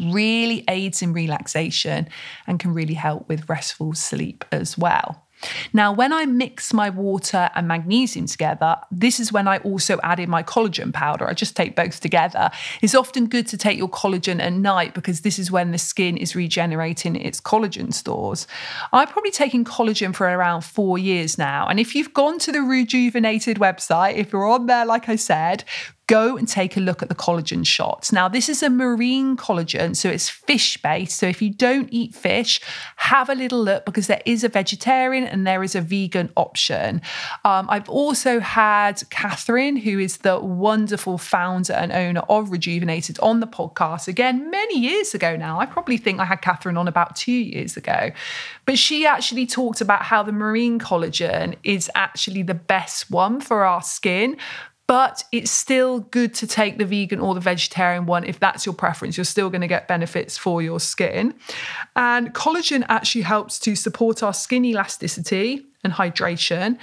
really 0.00 0.64
aids 0.68 1.02
in 1.02 1.12
relaxation, 1.12 2.08
and 2.46 2.58
can 2.58 2.74
really 2.74 2.94
help 2.94 3.28
with 3.28 3.48
restful 3.48 3.94
sleep 3.94 4.44
as 4.50 4.76
well. 4.76 5.23
Now, 5.72 5.92
when 5.92 6.12
I 6.12 6.24
mix 6.26 6.72
my 6.72 6.90
water 6.90 7.50
and 7.54 7.68
magnesium 7.68 8.26
together, 8.26 8.76
this 8.90 9.20
is 9.20 9.32
when 9.32 9.48
I 9.48 9.58
also 9.58 9.98
add 10.02 10.20
in 10.20 10.30
my 10.30 10.42
collagen 10.42 10.92
powder. 10.92 11.28
I 11.28 11.34
just 11.34 11.56
take 11.56 11.76
both 11.76 12.00
together. 12.00 12.50
It's 12.82 12.94
often 12.94 13.26
good 13.26 13.46
to 13.48 13.56
take 13.56 13.78
your 13.78 13.88
collagen 13.88 14.40
at 14.40 14.52
night 14.52 14.94
because 14.94 15.20
this 15.22 15.38
is 15.38 15.50
when 15.50 15.70
the 15.70 15.78
skin 15.78 16.16
is 16.16 16.34
regenerating 16.34 17.16
its 17.16 17.40
collagen 17.40 17.92
stores. 17.92 18.46
I've 18.92 19.10
probably 19.10 19.30
taken 19.30 19.64
collagen 19.64 20.14
for 20.14 20.26
around 20.26 20.62
four 20.62 20.98
years 20.98 21.38
now. 21.38 21.66
And 21.66 21.80
if 21.80 21.94
you've 21.94 22.14
gone 22.14 22.38
to 22.40 22.52
the 22.52 22.62
Rejuvenated 22.62 23.58
website, 23.58 24.16
if 24.16 24.32
you're 24.32 24.48
on 24.48 24.66
there, 24.66 24.84
like 24.84 25.08
I 25.08 25.16
said, 25.16 25.64
go 26.06 26.36
and 26.36 26.46
take 26.46 26.76
a 26.76 26.80
look 26.80 27.02
at 27.02 27.08
the 27.08 27.14
collagen 27.14 27.66
shots. 27.66 28.12
Now, 28.12 28.28
this 28.28 28.48
is 28.48 28.62
a 28.62 28.70
marine 28.70 29.36
collagen, 29.36 29.96
so 29.96 30.08
it's 30.10 30.28
fish 30.28 30.76
based. 30.82 31.18
So 31.18 31.26
if 31.26 31.40
you 31.40 31.50
don't 31.50 31.88
eat 31.92 32.14
fish, 32.14 32.60
have 32.96 33.28
a 33.28 33.34
little 33.34 33.62
look 33.62 33.84
because 33.84 34.06
there 34.06 34.22
is 34.26 34.44
a 34.44 34.48
vegetarian 34.48 35.24
and 35.24 35.46
there 35.46 35.62
is 35.62 35.74
a 35.74 35.80
vegan 35.80 36.30
option. 36.36 37.00
Um, 37.44 37.66
I've 37.70 37.88
also 37.88 38.40
had 38.40 39.02
Catherine, 39.10 39.76
who 39.76 39.98
is 39.98 40.18
the 40.18 40.38
wonderful 40.40 41.18
founder 41.18 41.72
and 41.72 41.92
owner 41.92 42.22
of 42.28 42.50
Rejuvenated, 42.50 43.18
on 43.20 43.40
the 43.40 43.46
podcast 43.46 44.08
again 44.08 44.50
many 44.50 44.78
years 44.78 45.14
ago 45.14 45.36
now. 45.36 45.60
I 45.60 45.66
probably 45.66 45.96
think 45.96 46.20
I 46.20 46.24
had 46.24 46.42
Catherine 46.42 46.76
on 46.76 46.88
about 46.88 47.16
two 47.16 47.32
years 47.32 47.76
ago. 47.76 48.10
But 48.66 48.78
she 48.78 49.06
actually 49.06 49.46
talked 49.46 49.80
about 49.80 50.02
how 50.02 50.22
the 50.22 50.32
marine 50.32 50.78
collagen 50.78 51.56
is 51.64 51.90
actually 51.94 52.42
the 52.42 52.54
best 52.54 53.10
one 53.10 53.40
for 53.40 53.64
our 53.64 53.82
skin 53.82 54.36
but 54.86 55.24
it's 55.32 55.50
still 55.50 56.00
good 56.00 56.34
to 56.34 56.46
take 56.46 56.78
the 56.78 56.84
vegan 56.84 57.20
or 57.20 57.34
the 57.34 57.40
vegetarian 57.40 58.06
one 58.06 58.24
if 58.24 58.38
that's 58.38 58.66
your 58.66 58.74
preference. 58.74 59.16
You're 59.16 59.24
still 59.24 59.48
going 59.48 59.62
to 59.62 59.66
get 59.68 59.88
benefits 59.88 60.36
for 60.36 60.60
your 60.60 60.78
skin. 60.78 61.34
And 61.96 62.34
collagen 62.34 62.84
actually 62.88 63.22
helps 63.22 63.58
to 63.60 63.76
support 63.76 64.22
our 64.22 64.34
skin 64.34 64.64
elasticity 64.64 65.64
and 65.82 65.92
hydration. 65.92 66.78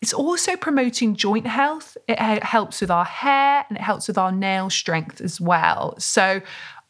It's 0.00 0.12
also 0.12 0.56
promoting 0.56 1.16
joint 1.16 1.46
health. 1.46 1.96
It 2.06 2.18
helps 2.44 2.80
with 2.80 2.90
our 2.90 3.04
hair 3.04 3.64
and 3.68 3.78
it 3.78 3.82
helps 3.82 4.08
with 4.08 4.18
our 4.18 4.30
nail 4.30 4.70
strength 4.70 5.20
as 5.20 5.40
well. 5.40 5.98
So 5.98 6.40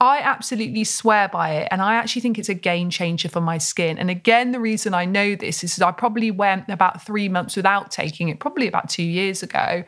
I 0.01 0.19
absolutely 0.19 0.85
swear 0.85 1.29
by 1.29 1.55
it. 1.55 1.69
And 1.71 1.81
I 1.81 1.95
actually 1.95 2.23
think 2.23 2.39
it's 2.39 2.49
a 2.49 2.55
game 2.55 2.91
changer 2.91 3.29
for 3.29 3.41
my 3.41 3.59
skin. 3.59 3.97
And 3.99 4.11
again, 4.11 4.53
the 4.53 4.61
reason 4.61 4.93
I 4.93 5.07
know 5.07 5.35
this 5.35 5.65
is 5.65 5.81
I 5.81 5.91
probably 5.93 6.31
went 6.31 6.69
about 6.69 7.03
three 7.03 7.29
months 7.29 7.57
without 7.57 7.91
taking 7.91 8.29
it, 8.29 8.41
probably 8.41 8.69
about 8.69 8.91
two 8.91 9.03
years 9.05 9.43
ago 9.43 9.85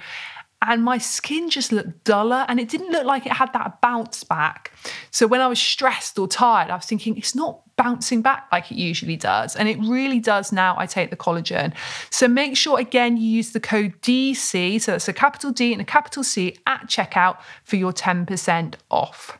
and 0.62 0.84
my 0.84 0.98
skin 0.98 1.48
just 1.48 1.72
looked 1.72 2.04
duller 2.04 2.44
and 2.48 2.60
it 2.60 2.68
didn't 2.68 2.90
look 2.90 3.06
like 3.06 3.26
it 3.26 3.32
had 3.32 3.52
that 3.54 3.80
bounce 3.80 4.24
back. 4.24 4.72
So 5.10 5.26
when 5.26 5.40
I 5.40 5.46
was 5.46 5.58
stressed 5.58 6.18
or 6.18 6.28
tired, 6.28 6.70
I 6.70 6.76
was 6.76 6.84
thinking 6.84 7.16
it's 7.16 7.34
not 7.34 7.60
bouncing 7.76 8.20
back 8.20 8.46
like 8.52 8.70
it 8.70 8.76
usually 8.76 9.16
does. 9.16 9.56
And 9.56 9.66
it 9.66 9.78
really 9.78 10.20
does 10.20 10.52
now. 10.52 10.74
I 10.76 10.84
take 10.84 11.08
the 11.08 11.16
collagen. 11.16 11.72
So 12.10 12.28
make 12.28 12.56
sure 12.56 12.78
again 12.78 13.16
you 13.16 13.26
use 13.26 13.52
the 13.52 13.60
code 13.60 14.00
DC, 14.02 14.80
so 14.82 14.92
that's 14.92 15.08
a 15.08 15.14
capital 15.14 15.50
D 15.50 15.72
and 15.72 15.80
a 15.80 15.84
capital 15.84 16.22
C 16.22 16.58
at 16.66 16.82
checkout 16.88 17.38
for 17.64 17.76
your 17.76 17.92
10% 17.92 18.74
off. 18.90 19.39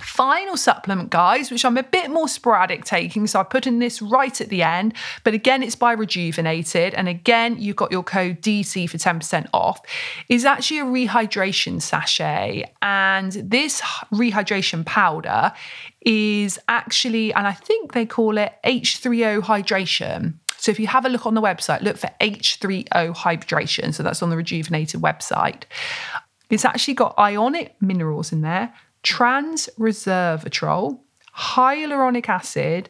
Final 0.00 0.56
supplement, 0.56 1.10
guys, 1.10 1.52
which 1.52 1.64
I'm 1.64 1.76
a 1.76 1.82
bit 1.84 2.10
more 2.10 2.26
sporadic 2.26 2.84
taking. 2.84 3.28
So 3.28 3.38
I 3.38 3.44
put 3.44 3.66
in 3.66 3.78
this 3.78 4.02
right 4.02 4.40
at 4.40 4.48
the 4.48 4.62
end. 4.62 4.94
But 5.22 5.34
again, 5.34 5.62
it's 5.62 5.76
by 5.76 5.92
Rejuvenated. 5.92 6.94
And 6.94 7.08
again, 7.08 7.56
you've 7.60 7.76
got 7.76 7.92
your 7.92 8.02
code 8.02 8.40
DC 8.40 8.90
for 8.90 8.98
10% 8.98 9.46
off, 9.52 9.80
is 10.28 10.44
actually 10.44 10.80
a 10.80 10.84
rehydration 10.84 11.80
sachet. 11.80 12.64
And 12.82 13.32
this 13.32 13.80
rehydration 14.12 14.84
powder 14.84 15.52
is 16.00 16.58
actually, 16.68 17.32
and 17.32 17.46
I 17.46 17.52
think 17.52 17.92
they 17.92 18.04
call 18.04 18.36
it 18.36 18.52
H3O 18.64 19.42
hydration. 19.42 20.34
So 20.56 20.72
if 20.72 20.80
you 20.80 20.88
have 20.88 21.04
a 21.04 21.08
look 21.08 21.24
on 21.24 21.34
the 21.34 21.42
website, 21.42 21.82
look 21.82 21.98
for 21.98 22.10
H3O 22.20 23.14
hydration. 23.14 23.94
So 23.94 24.02
that's 24.02 24.22
on 24.22 24.30
the 24.30 24.36
Rejuvenated 24.36 25.00
website. 25.00 25.64
It's 26.50 26.64
actually 26.64 26.94
got 26.94 27.18
ionic 27.18 27.74
minerals 27.80 28.32
in 28.32 28.42
there, 28.42 28.72
trans 29.04 29.68
resveratrol, 29.78 30.98
hyaluronic 31.36 32.28
acid, 32.28 32.88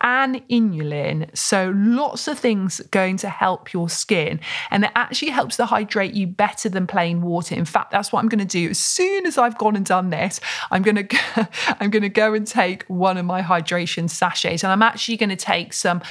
and 0.00 0.46
inulin. 0.48 1.34
So, 1.36 1.72
lots 1.74 2.28
of 2.28 2.38
things 2.38 2.80
going 2.90 3.16
to 3.18 3.28
help 3.28 3.72
your 3.72 3.88
skin. 3.88 4.40
And 4.70 4.84
it 4.84 4.90
actually 4.94 5.30
helps 5.30 5.56
to 5.56 5.66
hydrate 5.66 6.12
you 6.12 6.26
better 6.26 6.68
than 6.68 6.86
plain 6.86 7.22
water. 7.22 7.54
In 7.54 7.64
fact, 7.64 7.92
that's 7.92 8.12
what 8.12 8.20
I'm 8.20 8.28
going 8.28 8.40
to 8.40 8.44
do. 8.44 8.70
As 8.70 8.78
soon 8.78 9.26
as 9.26 9.38
I've 9.38 9.56
gone 9.56 9.74
and 9.74 9.86
done 9.86 10.10
this, 10.10 10.40
I'm 10.70 10.82
going 10.82 11.08
to 11.08 11.48
I'm 11.80 11.90
going 11.90 12.02
to 12.02 12.08
go 12.08 12.34
and 12.34 12.46
take 12.46 12.84
one 12.84 13.16
of 13.16 13.24
my 13.24 13.42
hydration 13.42 14.10
sachets. 14.10 14.62
And 14.62 14.72
I'm 14.72 14.82
actually 14.82 15.16
going 15.16 15.30
to 15.30 15.36
take 15.36 15.72
some 15.72 16.02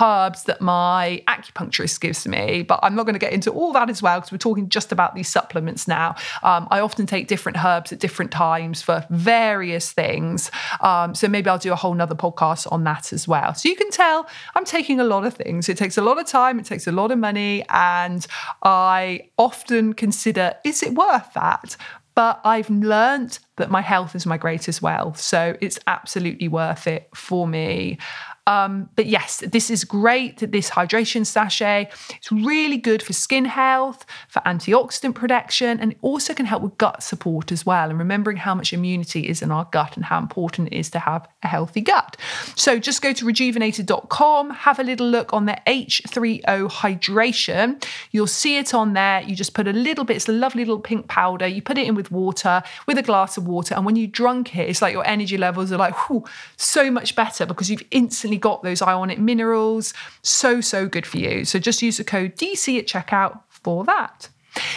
herbs 0.00 0.44
that 0.44 0.60
my 0.60 1.22
acupuncturist 1.28 2.00
gives 2.00 2.26
me. 2.26 2.62
But 2.62 2.80
I'm 2.82 2.94
not 2.94 3.04
going 3.04 3.14
to 3.14 3.18
get 3.18 3.32
into 3.32 3.50
all 3.50 3.72
that 3.74 3.90
as 3.90 4.00
well 4.00 4.20
because 4.20 4.32
we're 4.32 4.38
talking 4.38 4.68
just 4.68 4.90
about 4.90 5.14
these 5.14 5.28
supplements 5.28 5.86
now. 5.86 6.14
Um, 6.42 6.66
I 6.70 6.80
often 6.80 7.06
take 7.06 7.28
different 7.28 7.62
herbs 7.62 7.92
at 7.92 7.98
different 7.98 8.30
times 8.30 8.80
for 8.80 9.06
various 9.10 9.92
things. 9.92 10.50
Um, 10.80 11.14
so 11.14 11.28
maybe 11.28 11.50
I'll 11.50 11.58
do 11.58 11.72
a 11.72 11.76
whole 11.76 11.94
nother 11.94 12.14
podcast 12.14 12.70
on 12.72 12.84
that 12.84 13.12
as 13.12 13.28
well 13.28 13.33
well. 13.34 13.54
So 13.54 13.68
you 13.68 13.76
can 13.82 13.90
tell 13.90 14.18
I'm 14.54 14.64
taking 14.64 15.00
a 15.00 15.04
lot 15.14 15.24
of 15.24 15.34
things. 15.34 15.68
It 15.68 15.76
takes 15.76 15.96
a 15.98 16.02
lot 16.02 16.16
of 16.20 16.26
time, 16.26 16.58
it 16.58 16.66
takes 16.66 16.86
a 16.86 16.92
lot 16.92 17.10
of 17.10 17.18
money, 17.18 17.64
and 17.68 18.26
I 18.62 19.30
often 19.36 19.84
consider 19.92 20.46
is 20.64 20.82
it 20.82 20.94
worth 20.94 21.32
that? 21.34 21.76
But 22.14 22.40
I've 22.44 22.70
learned 22.70 23.40
that 23.56 23.70
my 23.70 23.80
health 23.80 24.14
is 24.14 24.24
my 24.24 24.38
greatest 24.38 24.80
wealth. 24.82 25.18
So 25.18 25.56
it's 25.60 25.80
absolutely 25.86 26.46
worth 26.46 26.86
it 26.86 27.08
for 27.12 27.48
me. 27.48 27.98
Um, 28.46 28.90
but 28.96 29.06
yes, 29.06 29.42
this 29.46 29.70
is 29.70 29.84
great. 29.84 30.38
This 30.38 30.70
hydration 30.70 31.24
sachet, 31.24 31.90
it's 32.16 32.30
really 32.30 32.76
good 32.76 33.02
for 33.02 33.12
skin 33.12 33.46
health, 33.46 34.04
for 34.28 34.40
antioxidant 34.40 35.14
protection, 35.14 35.80
and 35.80 35.92
it 35.92 35.98
also 36.02 36.34
can 36.34 36.46
help 36.46 36.62
with 36.62 36.76
gut 36.78 37.02
support 37.02 37.50
as 37.50 37.64
well. 37.64 37.88
And 37.88 37.98
remembering 37.98 38.36
how 38.36 38.54
much 38.54 38.72
immunity 38.72 39.28
is 39.28 39.42
in 39.42 39.50
our 39.50 39.66
gut 39.72 39.96
and 39.96 40.04
how 40.04 40.18
important 40.18 40.68
it 40.68 40.76
is 40.76 40.90
to 40.90 40.98
have 40.98 41.26
a 41.42 41.48
healthy 41.48 41.80
gut. 41.80 42.16
So 42.54 42.78
just 42.78 43.00
go 43.00 43.12
to 43.12 43.24
rejuvenated.com, 43.24 44.50
have 44.50 44.78
a 44.78 44.82
little 44.82 45.08
look 45.08 45.32
on 45.32 45.46
the 45.46 45.58
H3O 45.66 46.70
hydration. 46.70 47.82
You'll 48.10 48.26
see 48.26 48.58
it 48.58 48.74
on 48.74 48.92
there. 48.92 49.22
You 49.22 49.34
just 49.34 49.54
put 49.54 49.66
a 49.66 49.72
little 49.72 50.04
bit, 50.04 50.16
it's 50.16 50.28
a 50.28 50.32
lovely 50.32 50.64
little 50.64 50.80
pink 50.80 51.08
powder. 51.08 51.46
You 51.46 51.62
put 51.62 51.78
it 51.78 51.86
in 51.86 51.94
with 51.94 52.10
water, 52.10 52.62
with 52.86 52.98
a 52.98 53.02
glass 53.02 53.36
of 53.36 53.46
water. 53.46 53.74
And 53.74 53.86
when 53.86 53.96
you 53.96 54.06
drunk 54.06 54.56
it, 54.56 54.68
it's 54.68 54.82
like 54.82 54.92
your 54.92 55.06
energy 55.06 55.38
levels 55.38 55.72
are 55.72 55.78
like, 55.78 55.94
whew, 56.08 56.24
so 56.56 56.90
much 56.90 57.16
better 57.16 57.46
because 57.46 57.70
you've 57.70 57.82
instantly 57.90 58.33
got 58.38 58.62
those 58.62 58.82
ionic 58.82 59.18
minerals. 59.18 59.94
So, 60.22 60.60
so 60.60 60.88
good 60.88 61.06
for 61.06 61.18
you. 61.18 61.44
So 61.44 61.58
just 61.58 61.82
use 61.82 61.96
the 61.98 62.04
code 62.04 62.36
DC 62.36 62.78
at 62.78 62.86
checkout 62.86 63.40
for 63.48 63.84
that. 63.84 64.28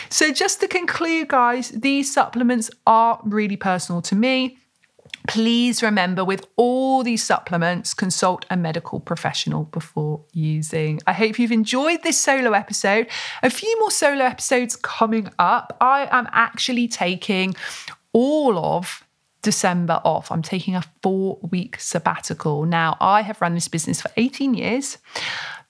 So, 0.09 0.31
just 0.33 0.59
to 0.61 0.67
conclude, 0.67 1.27
guys, 1.27 1.69
these 1.69 2.11
supplements 2.11 2.71
are 2.87 3.19
really 3.23 3.57
personal 3.57 4.01
to 4.03 4.15
me. 4.15 4.57
Please 5.27 5.83
remember 5.83 6.23
with 6.23 6.45
all 6.55 7.03
these 7.03 7.21
supplements, 7.21 7.93
consult 7.93 8.45
a 8.49 8.55
medical 8.55 8.99
professional 8.99 9.65
before 9.65 10.23
using. 10.31 10.99
I 11.05 11.13
hope 11.13 11.37
you've 11.37 11.51
enjoyed 11.51 12.01
this 12.03 12.19
solo 12.19 12.53
episode. 12.53 13.07
A 13.43 13.49
few 13.49 13.77
more 13.79 13.91
solo 13.91 14.23
episodes 14.23 14.75
coming 14.77 15.29
up. 15.37 15.75
I 15.81 16.07
am 16.11 16.29
actually 16.31 16.87
taking 16.87 17.55
all 18.13 18.57
of 18.57 19.05
December 19.41 20.02
off. 20.04 20.32
I'm 20.32 20.41
taking 20.41 20.76
a 20.76 20.84
four 21.02 21.39
week 21.52 21.80
sabbatical. 21.80 22.65
Now, 22.65 22.97
I 23.00 23.21
have 23.21 23.41
run 23.41 23.54
this 23.54 23.67
business 23.67 24.02
for 24.02 24.12
18 24.17 24.54
years. 24.54 24.97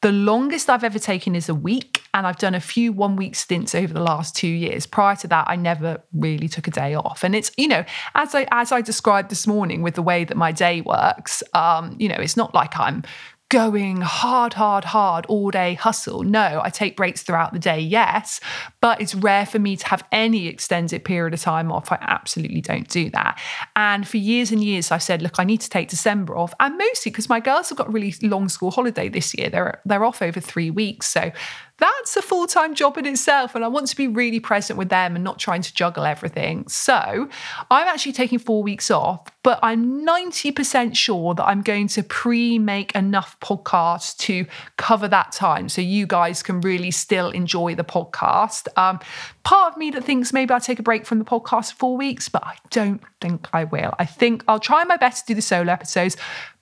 The 0.01 0.11
longest 0.11 0.69
I've 0.69 0.83
ever 0.83 0.99
taken 0.99 1.35
is 1.35 1.49
a 1.49 1.55
week, 1.55 2.03
and 2.13 2.27
I've 2.27 2.37
done 2.37 2.53
a 2.53 2.59
few 2.59 2.93
one 2.93 3.15
week 3.15 3.35
stints 3.35 3.73
over 3.73 3.91
the 3.91 4.01
last 4.01 4.35
two 4.35 4.47
years. 4.47 4.85
Prior 4.85 5.15
to 5.17 5.27
that, 5.29 5.45
I 5.47 5.55
never 5.55 6.03
really 6.13 6.47
took 6.47 6.67
a 6.67 6.71
day 6.71 6.93
off. 6.93 7.23
And 7.23 7.35
it's, 7.35 7.51
you 7.57 7.67
know, 7.67 7.83
as 8.13 8.35
I 8.35 8.47
as 8.51 8.71
I 8.71 8.81
described 8.81 9.29
this 9.31 9.47
morning 9.47 9.81
with 9.81 9.95
the 9.95 10.03
way 10.03 10.23
that 10.23 10.37
my 10.37 10.51
day 10.51 10.81
works, 10.81 11.41
um, 11.55 11.95
you 11.97 12.07
know, 12.07 12.17
it's 12.19 12.37
not 12.37 12.53
like 12.53 12.77
I'm 12.79 13.03
going 13.49 14.01
hard, 14.01 14.53
hard, 14.53 14.83
hard 14.83 15.25
all 15.27 15.49
day 15.51 15.73
hustle. 15.73 16.23
No, 16.23 16.61
I 16.63 16.69
take 16.69 16.97
breaks 16.97 17.23
throughout 17.23 17.53
the 17.53 17.59
day, 17.59 17.79
yes, 17.79 18.41
but 18.81 18.99
it's 18.99 19.15
rare 19.15 19.45
for 19.45 19.57
me 19.57 19.77
to 19.77 19.87
have 19.87 20.03
any 20.11 20.47
extended 20.47 21.05
period 21.05 21.33
of 21.33 21.39
time 21.39 21.71
off. 21.71 21.91
I 21.91 21.97
absolutely 22.01 22.59
don't 22.59 22.87
do 22.89 23.09
that. 23.11 23.39
And 23.75 24.05
for 24.07 24.17
years 24.17 24.51
and 24.51 24.61
years, 24.63 24.91
I've 24.91 25.03
said, 25.03 25.21
look, 25.21 25.39
I 25.39 25.45
need 25.45 25.61
to 25.61 25.69
take 25.69 25.87
December 25.87 26.37
off, 26.37 26.53
and 26.59 26.77
mostly 26.77 27.11
because 27.11 27.29
my 27.29 27.39
girls 27.39 27.69
have 27.69 27.77
got 27.77 27.87
a 27.87 27.91
really 27.91 28.13
long 28.21 28.49
school 28.49 28.71
holiday 28.71 29.07
this 29.07 29.33
year. 29.37 29.49
They're 29.49 29.81
they're 29.85 30.03
off 30.03 30.21
over 30.21 30.39
three 30.39 30.69
weeks, 30.69 31.07
so 31.07 31.31
that's 31.77 32.17
a 32.17 32.21
full 32.21 32.47
time 32.47 32.75
job 32.75 32.97
in 32.97 33.05
itself. 33.05 33.55
And 33.55 33.63
I 33.63 33.67
want 33.67 33.87
to 33.87 33.95
be 33.95 34.07
really 34.07 34.39
present 34.39 34.77
with 34.77 34.89
them 34.89 35.15
and 35.15 35.23
not 35.23 35.39
trying 35.39 35.61
to 35.61 35.73
juggle 35.73 36.05
everything. 36.05 36.67
So 36.67 37.29
I'm 37.69 37.87
actually 37.87 38.13
taking 38.13 38.39
four 38.39 38.63
weeks 38.63 38.89
off, 38.89 39.27
but 39.43 39.59
I'm 39.61 40.05
90% 40.05 40.95
sure 40.95 41.35
that 41.35 41.45
I'm 41.45 41.61
going 41.61 41.87
to 41.89 42.03
pre 42.03 42.59
make 42.59 42.95
enough 42.95 43.39
podcasts 43.39 44.17
to 44.17 44.45
cover 44.77 45.07
that 45.07 45.31
time 45.31 45.69
so 45.69 45.81
you 45.81 46.07
guys 46.07 46.41
can 46.41 46.61
really 46.61 46.91
still 46.91 47.29
enjoy 47.29 47.75
the 47.75 47.83
podcast. 47.83 48.67
Um, 48.77 48.99
part 49.43 49.73
of 49.73 49.77
me 49.77 49.91
that 49.91 50.03
thinks 50.03 50.33
maybe 50.33 50.53
I'll 50.53 50.59
take 50.59 50.79
a 50.79 50.83
break 50.83 51.05
from 51.05 51.19
the 51.19 51.25
podcast 51.25 51.73
for 51.73 51.77
four 51.77 51.97
weeks, 51.97 52.29
but 52.29 52.43
I 52.45 52.55
don't 52.71 53.01
think 53.21 53.47
I 53.53 53.65
will. 53.65 53.93
I 53.99 54.05
think 54.05 54.43
I'll 54.47 54.59
try 54.59 54.83
my 54.83 54.97
best 54.97 55.27
to 55.27 55.31
do 55.31 55.35
the 55.35 55.41
solo 55.41 55.71
episodes, 55.71 56.17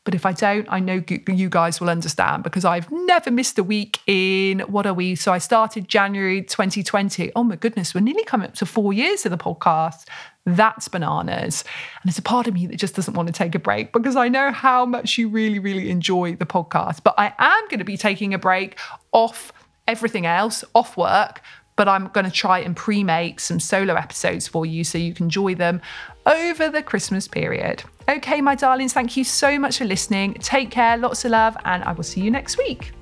but 0.06 0.13
if 0.13 0.26
I 0.26 0.32
don't, 0.34 0.68
I 0.70 0.80
know 0.80 1.04
you 1.28 1.50
guys 1.50 1.82
will 1.82 1.89
understand 1.89 2.44
because 2.44 2.63
I've 2.63 2.89
never 2.91 3.32
missed 3.32 3.58
a 3.58 3.63
week 3.63 4.00
in 4.06 4.60
what 4.62 4.86
are 4.86 4.94
we? 4.94 5.15
So 5.15 5.34
I 5.34 5.39
started 5.39 5.89
January 5.89 6.44
2020. 6.44 7.32
Oh 7.36 7.44
my 7.44 7.56
goodness, 7.56 7.96
we're 7.96 8.02
nearly 8.02 8.24
coming 8.24 8.48
up 8.48 8.54
to 8.56 8.68
four 8.68 8.94
years 8.94 9.26
of 9.26 9.32
the 9.32 9.38
podcast. 9.38 10.08
That's 10.46 10.88
bananas. 10.88 11.63
And 12.02 12.10
there's 12.10 12.20
a 12.20 12.22
part 12.22 12.46
of 12.48 12.54
me 12.54 12.68
that 12.68 12.76
just 12.76 12.96
doesn't 12.96 13.15
want 13.15 13.28
to 13.28 13.34
take 13.34 13.56
a 13.56 13.60
break 13.60 13.91
because 13.91 14.15
I 14.15 14.30
know 14.30 14.52
how 14.52 14.86
much 14.86 15.18
you 15.18 15.28
really, 15.28 15.58
really 15.58 15.89
enjoy 15.89 16.36
the 16.36 16.46
podcast. 16.46 17.02
But 17.04 17.15
I 17.18 17.34
am 17.39 17.68
going 17.68 17.80
to 17.80 17.86
be 17.86 17.98
taking 17.98 18.36
a 18.36 18.38
break 18.38 18.78
off 19.12 19.52
everything 19.88 20.28
else, 20.28 20.63
off 20.76 20.96
work, 20.96 21.41
but 21.76 21.88
I'm 21.88 22.10
going 22.10 22.26
to 22.26 22.32
try 22.32 22.60
and 22.60 22.76
pre 22.76 23.04
make 23.04 23.39
some 23.39 23.60
solo 23.60 23.96
episodes 23.96 24.48
for 24.48 24.68
you 24.68 24.84
so 24.84 25.00
you 25.00 25.15
can 25.15 25.26
enjoy 25.26 25.56
them 25.56 25.82
over 26.25 26.69
the 26.69 26.81
Christmas 26.81 27.27
period. 27.27 27.83
Okay, 28.09 28.41
my 28.41 28.55
darlings, 28.55 28.93
thank 28.93 29.15
you 29.15 29.23
so 29.23 29.59
much 29.59 29.77
for 29.77 29.85
listening. 29.85 30.33
Take 30.35 30.71
care, 30.71 30.97
lots 30.97 31.25
of 31.25 31.31
love, 31.31 31.55
and 31.65 31.83
I 31.83 31.91
will 31.91 32.03
see 32.03 32.21
you 32.21 32.31
next 32.31 32.57
week. 32.57 32.94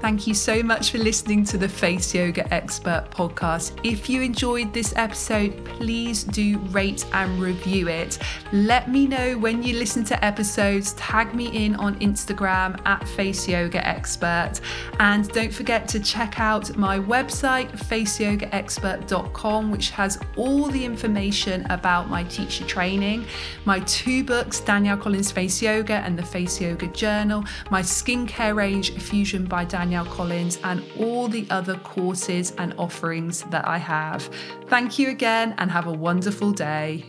Thank 0.00 0.26
you 0.26 0.34
so 0.34 0.62
much 0.62 0.90
for 0.90 0.98
listening 0.98 1.42
to 1.46 1.56
the 1.58 1.68
Face 1.68 2.14
Yoga 2.14 2.52
Expert 2.52 3.06
podcast. 3.10 3.72
If 3.82 4.10
you 4.10 4.20
enjoyed 4.20 4.72
this 4.72 4.92
episode, 4.94 5.64
please 5.64 6.22
do 6.22 6.58
rate 6.70 7.04
and 7.12 7.40
review 7.40 7.88
it. 7.88 8.18
Let 8.52 8.90
me 8.90 9.06
know 9.06 9.38
when 9.38 9.62
you 9.62 9.76
listen 9.78 10.04
to 10.04 10.24
episodes. 10.24 10.92
Tag 10.92 11.34
me 11.34 11.46
in 11.46 11.74
on 11.76 11.98
Instagram 11.98 12.78
at 12.86 13.08
Face 13.08 13.48
Yoga 13.48 13.84
Expert. 13.88 14.60
And 15.00 15.26
don't 15.30 15.52
forget 15.52 15.88
to 15.88 15.98
check 15.98 16.38
out 16.38 16.76
my 16.76 16.98
website, 16.98 17.70
faceyogaexpert.com, 17.72 19.70
which 19.70 19.90
has 19.90 20.20
all 20.36 20.66
the 20.66 20.84
information 20.84 21.66
about 21.70 22.10
my 22.10 22.22
teacher 22.24 22.64
training, 22.66 23.24
my 23.64 23.80
two 23.80 24.22
books, 24.22 24.60
Danielle 24.60 24.98
Collins 24.98 25.32
Face 25.32 25.60
Yoga 25.62 25.94
and 25.94 26.18
the 26.18 26.22
Face 26.22 26.60
Yoga 26.60 26.86
Journal, 26.88 27.44
my 27.70 27.80
skincare 27.80 28.54
range, 28.54 28.92
Fusion 28.92 29.46
by 29.46 29.64
Danielle. 29.64 29.85
Danielle 29.86 30.06
Collins, 30.06 30.58
and 30.64 30.82
all 30.98 31.28
the 31.28 31.46
other 31.48 31.76
courses 31.76 32.52
and 32.58 32.74
offerings 32.76 33.42
that 33.52 33.68
I 33.68 33.78
have. 33.78 34.28
Thank 34.66 34.98
you 34.98 35.10
again 35.10 35.54
and 35.58 35.70
have 35.70 35.86
a 35.86 35.92
wonderful 35.92 36.50
day. 36.50 37.04